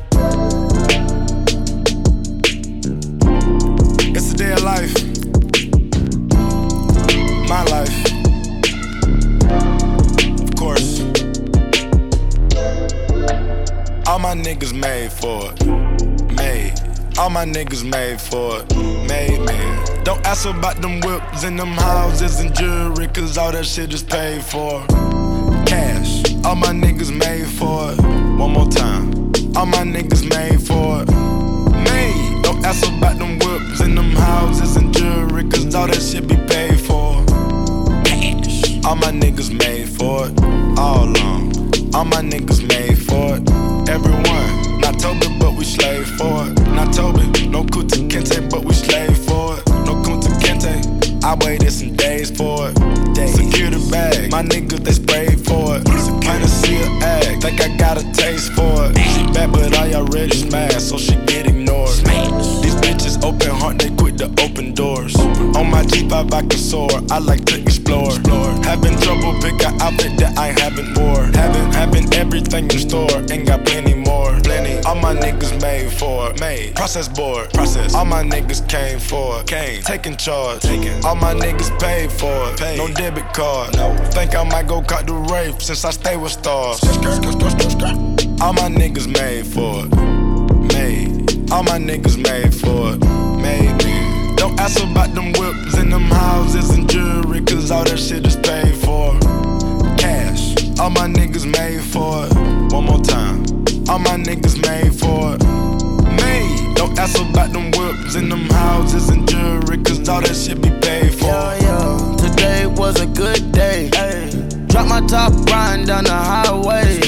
It's 4.17 4.33
a 4.33 4.37
day 4.39 4.53
of 4.53 4.63
life. 4.63 4.95
My 7.47 7.63
life. 7.65 7.99
Of 10.41 10.57
course. 10.57 11.01
All 14.09 14.19
my 14.19 14.35
niggas 14.35 14.73
made 14.73 15.13
for 15.13 15.53
it. 15.53 15.78
Made. 17.19 17.25
All 17.25 17.31
my 17.31 17.45
niggas 17.45 17.85
made 17.85 18.21
for 18.21 18.61
it. 18.61 18.77
Made, 19.09 19.41
man. 19.41 20.05
Don't 20.05 20.25
ask 20.25 20.47
about 20.47 20.81
them 20.81 21.01
whips 21.01 21.43
and 21.43 21.59
them 21.59 21.73
houses 21.73 22.39
and 22.39 22.55
jewelry, 22.55 23.09
cause 23.09 23.37
all 23.37 23.51
that 23.51 23.66
shit 23.66 23.93
is 23.93 24.05
paid 24.05 24.43
for. 24.43 24.87
Cash. 25.66 26.23
All 26.45 26.55
my 26.55 26.69
niggas 26.69 27.11
made 27.11 27.49
for 27.59 27.93
it. 27.93 28.01
One 28.39 28.53
more 28.53 28.69
time. 28.69 29.33
All 29.57 29.66
my 29.66 29.83
niggas 29.85 30.29
made 30.31 30.62
for 30.62 31.03
it. 31.03 31.11
Made. 31.83 32.43
Don't 32.45 32.64
ask 32.64 32.87
about 32.87 33.19
them 33.19 33.39
whips 33.41 33.81
and 33.81 33.99
them 33.99 34.12
houses 34.12 34.77
and 34.77 34.95
jewelry, 34.95 35.43
cause 35.49 35.75
all 35.75 35.89
that 35.89 36.01
shit 36.01 36.29
be 36.29 36.37
paid 36.37 36.79
for. 36.79 37.25
Cash. 38.05 38.85
All 38.85 38.95
my 38.95 39.11
niggas 39.11 39.51
made 39.53 39.89
for 39.89 40.29
it. 40.29 40.79
All 40.79 41.05
along. 41.05 41.53
All 41.95 42.05
my 42.05 42.23
niggas 42.23 42.62
made 42.66 42.97
for 42.97 43.37
it. 43.37 43.91
Everyone. 43.91 44.38
Not 44.89 45.01
Toby, 45.01 45.28
but 45.39 45.53
we 45.53 45.66
slave 45.66 46.09
for 46.16 46.49
it. 46.49 46.59
Not 46.72 46.95
Toby, 46.95 47.47
no 47.47 47.62
Kunta 47.62 48.09
Kinte, 48.09 48.49
but 48.49 48.64
we 48.64 48.72
slave 48.72 49.18
for 49.18 49.59
it. 49.59 49.68
No 49.84 49.93
Kunta 50.01 50.32
Kinte, 50.41 51.22
I 51.22 51.34
waited 51.45 51.70
some 51.70 51.95
days 51.95 52.30
for 52.30 52.70
it. 52.70 52.74
Secure 53.28 53.68
the 53.68 53.86
bag, 53.91 54.30
my 54.30 54.43
niggas 54.43 54.82
they 54.82 54.93
sprayed 54.93 55.45
for 55.45 55.76
it. 55.76 55.84
Kinda 56.24 56.49
see 56.49 56.76
her 56.76 57.05
act, 57.05 57.43
think 57.43 57.61
I 57.61 57.76
got 57.76 57.99
a 57.99 58.12
taste 58.14 58.55
for 58.55 58.86
it. 58.86 58.97
She 59.12 59.26
bad, 59.34 59.53
but 59.53 59.76
I 59.76 59.93
already 59.93 60.34
smashed, 60.34 60.89
so 60.89 60.97
she 60.97 61.16
get 61.26 61.47
ignored. 61.47 61.91
These 62.64 62.76
bitches 62.80 63.22
open 63.22 63.51
heart, 63.51 63.78
they 63.78 63.91
quit 63.91 64.16
the 64.16 64.32
open 64.43 64.72
doors. 64.72 65.14
On 65.55 65.70
my 65.70 65.82
G5 65.84 66.32
I 66.32 66.41
can 66.41 66.59
soar, 66.59 66.89
I 67.11 67.18
like 67.18 67.45
to 67.45 67.61
explore. 67.61 68.12
Having 68.64 68.97
trouble 69.01 69.34
pick 69.43 69.61
an 69.66 69.82
outfit 69.82 70.16
that 70.16 70.39
I 70.39 70.49
haven't 70.59 70.97
wore. 70.97 71.24
Having 71.36 71.72
having 71.72 72.14
everything 72.14 72.70
in 72.70 72.78
store, 72.78 73.11
ain't 73.30 73.47
got 73.47 73.66
plenty 73.66 73.93
more. 73.93 74.32
Plenty. 74.43 74.68
All 74.89 74.95
my 74.95 75.14
niggas 75.14 75.61
made 75.61 75.93
for 75.93 76.30
it. 76.30 76.41
Made. 76.41 76.74
Process 76.74 77.09
board. 77.09 77.53
Process. 77.53 77.95
All 77.95 78.07
my 78.07 78.22
niggas 78.22 78.66
came 78.66 78.99
for 78.99 79.41
it. 79.41 79.47
Came. 79.47 79.82
Taking 79.82 80.16
charge. 80.16 80.62
Taking. 80.62 81.05
All 81.05 81.14
my 81.14 81.34
niggas 81.34 81.78
paid 81.78 82.11
for 82.11 82.32
it. 82.49 82.59
Paid. 82.59 82.78
No 82.78 82.89
debit 82.89 83.30
card. 83.34 83.76
No. 83.76 83.95
Think 84.12 84.34
I 84.34 84.45
might 84.45 84.66
go 84.66 84.80
cut 84.80 85.07
the 85.07 85.12
rape 85.12 85.61
since 85.61 85.84
I 85.84 85.91
stay 85.91 86.16
with 86.16 86.32
stars. 86.32 86.82
All 88.41 88.55
my 88.55 88.70
niggas 88.80 89.07
made 89.07 89.47
for 89.47 89.84
it. 89.84 89.95
Made. 90.72 91.53
All 91.53 91.62
my 91.64 91.78
niggas 91.78 92.16
made 92.16 92.55
for 92.55 92.95
it. 92.95 92.99
Made. 93.43 94.36
Don't 94.39 94.59
ask 94.59 94.82
about 94.82 95.14
them 95.14 95.32
whips 95.32 95.74
and 95.76 95.93
them 95.93 96.05
houses 96.05 96.70
and 96.70 96.89
jewelry, 96.89 97.43
cause 97.43 97.70
all 97.70 97.84
that 97.84 97.99
shit 97.99 98.26
is 98.26 98.36
paid 98.36 98.74
for. 98.76 99.12
Cash, 99.99 100.78
all 100.78 100.91
my 100.91 101.09
niggas 101.09 101.45
made 101.45 101.82
for 101.82 102.24
it. 102.24 102.72
One 102.72 102.84
more 102.84 103.01
time, 103.01 103.45
all 103.89 103.99
my 103.99 104.16
niggas 104.16 104.61
made 104.62 104.95
for 104.95 105.34
it. 105.34 105.43
Made, 106.20 106.74
don't 106.76 106.99
ask 106.99 107.18
about 107.18 107.53
them 107.53 107.70
whips 107.72 108.14
and 108.14 108.30
them 108.30 108.49
houses 108.51 109.09
and 109.09 109.26
jewelry, 109.28 109.78
cause 109.82 110.07
all 110.09 110.20
that 110.20 110.34
shit 110.36 110.61
be 110.61 110.70
paid 110.80 111.14
for. 111.14 111.26
Yeah, 111.26 111.59
yeah. 111.62 112.16
Today 112.16 112.66
was 112.66 113.01
a 113.01 113.07
good 113.07 113.53
day. 113.53 113.89
Drop 114.68 114.86
my 114.86 115.01
top, 115.07 115.32
riding 115.51 115.86
down 115.86 116.05
the 116.05 116.12
highway. 116.12 117.01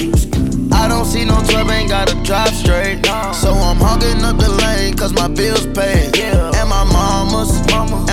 I 0.73 0.89
don't 0.89 1.05
see 1.05 1.25
no 1.25 1.43
12, 1.51 1.71
ain't 1.71 1.91
gotta 1.91 2.15
drive 2.23 2.55
straight. 2.55 3.05
So 3.35 3.53
I'm 3.53 3.77
hogging 3.77 4.25
up 4.25 4.39
the 4.39 4.49
lane, 4.49 4.97
cause 4.97 5.13
my 5.13 5.29
bills 5.29 5.67
paid. 5.67 6.17
And 6.19 6.69
my 6.69 6.85
mamas, 6.85 7.61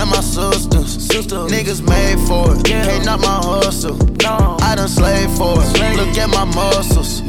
my 0.10 0.22
sisters. 0.22 1.08
sisters. 1.08 1.52
Niggas 1.52 1.82
made 1.88 2.20
for 2.28 2.54
it, 2.56 2.68
Yeah. 2.68 2.86
can't 2.86 3.06
knock 3.06 3.22
my 3.22 3.40
hustle. 3.44 3.98
No. 4.24 4.58
I 4.62 4.76
done 4.76 4.88
slaved 4.88 5.38
for 5.38 5.54
it, 5.62 5.98
look 5.98 6.18
at 6.18 6.30
my 6.30 6.46
muscles. 6.46 7.22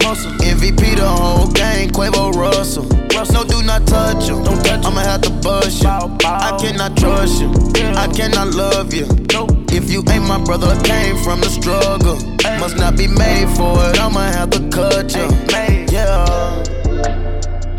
MVP 0.42 0.94
the 0.94 1.06
whole 1.08 1.46
gang, 1.48 1.90
Quavo 1.90 2.32
Russell. 2.34 2.86
No, 3.32 3.44
do 3.44 3.62
not 3.62 3.86
touch 3.86 4.28
you. 4.28 4.36
I'ma 4.86 5.00
have 5.00 5.20
to 5.22 5.30
bust 5.30 5.82
you. 5.82 5.88
I 5.88 6.56
cannot 6.60 6.96
trust 6.96 7.40
you. 7.40 7.50
I 7.96 8.06
cannot 8.08 8.54
love 8.54 8.94
you. 8.94 9.06
If 9.70 9.90
you 9.90 10.02
ain't 10.10 10.24
my 10.26 10.38
brother, 10.38 10.68
I 10.68 10.80
came 10.82 11.16
from 11.24 11.40
the 11.40 11.48
struggle. 11.50 12.16
Must 12.60 12.76
not 12.76 12.96
be 12.96 13.06
made 13.06 13.48
for 13.56 13.74
it. 13.90 14.00
I'ma 14.00 14.20
have 14.32 14.50
to 14.50 14.60
cut 14.70 15.14
you. 15.14 15.28
Yeah. 15.92 16.24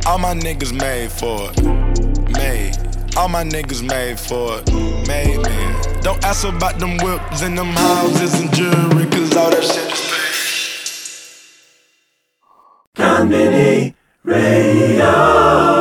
All 0.06 0.18
my 0.18 0.34
niggas 0.34 0.74
made 0.74 1.12
for 1.12 1.52
it. 1.52 2.30
Made. 2.38 2.89
All 3.18 3.28
my 3.28 3.43
niggas 3.43 3.84
made 3.84 4.20
for 4.20 4.60
it. 4.60 4.72
Made, 5.07 5.41
man. 5.41 6.01
Don't 6.01 6.24
ask 6.24 6.45
about 6.47 6.80
them 6.80 6.97
whips 6.97 7.41
and 7.41 7.57
them 7.57 7.68
houses 7.68 8.34
and 8.39 8.53
jewelry, 8.53 9.05
cause 9.07 9.36
all 9.36 9.49
that 9.49 9.64
shit 9.64 9.91
is 9.91 10.01
paid. 10.10 10.30
Konbini 12.95 13.93
Radio. 14.24 15.79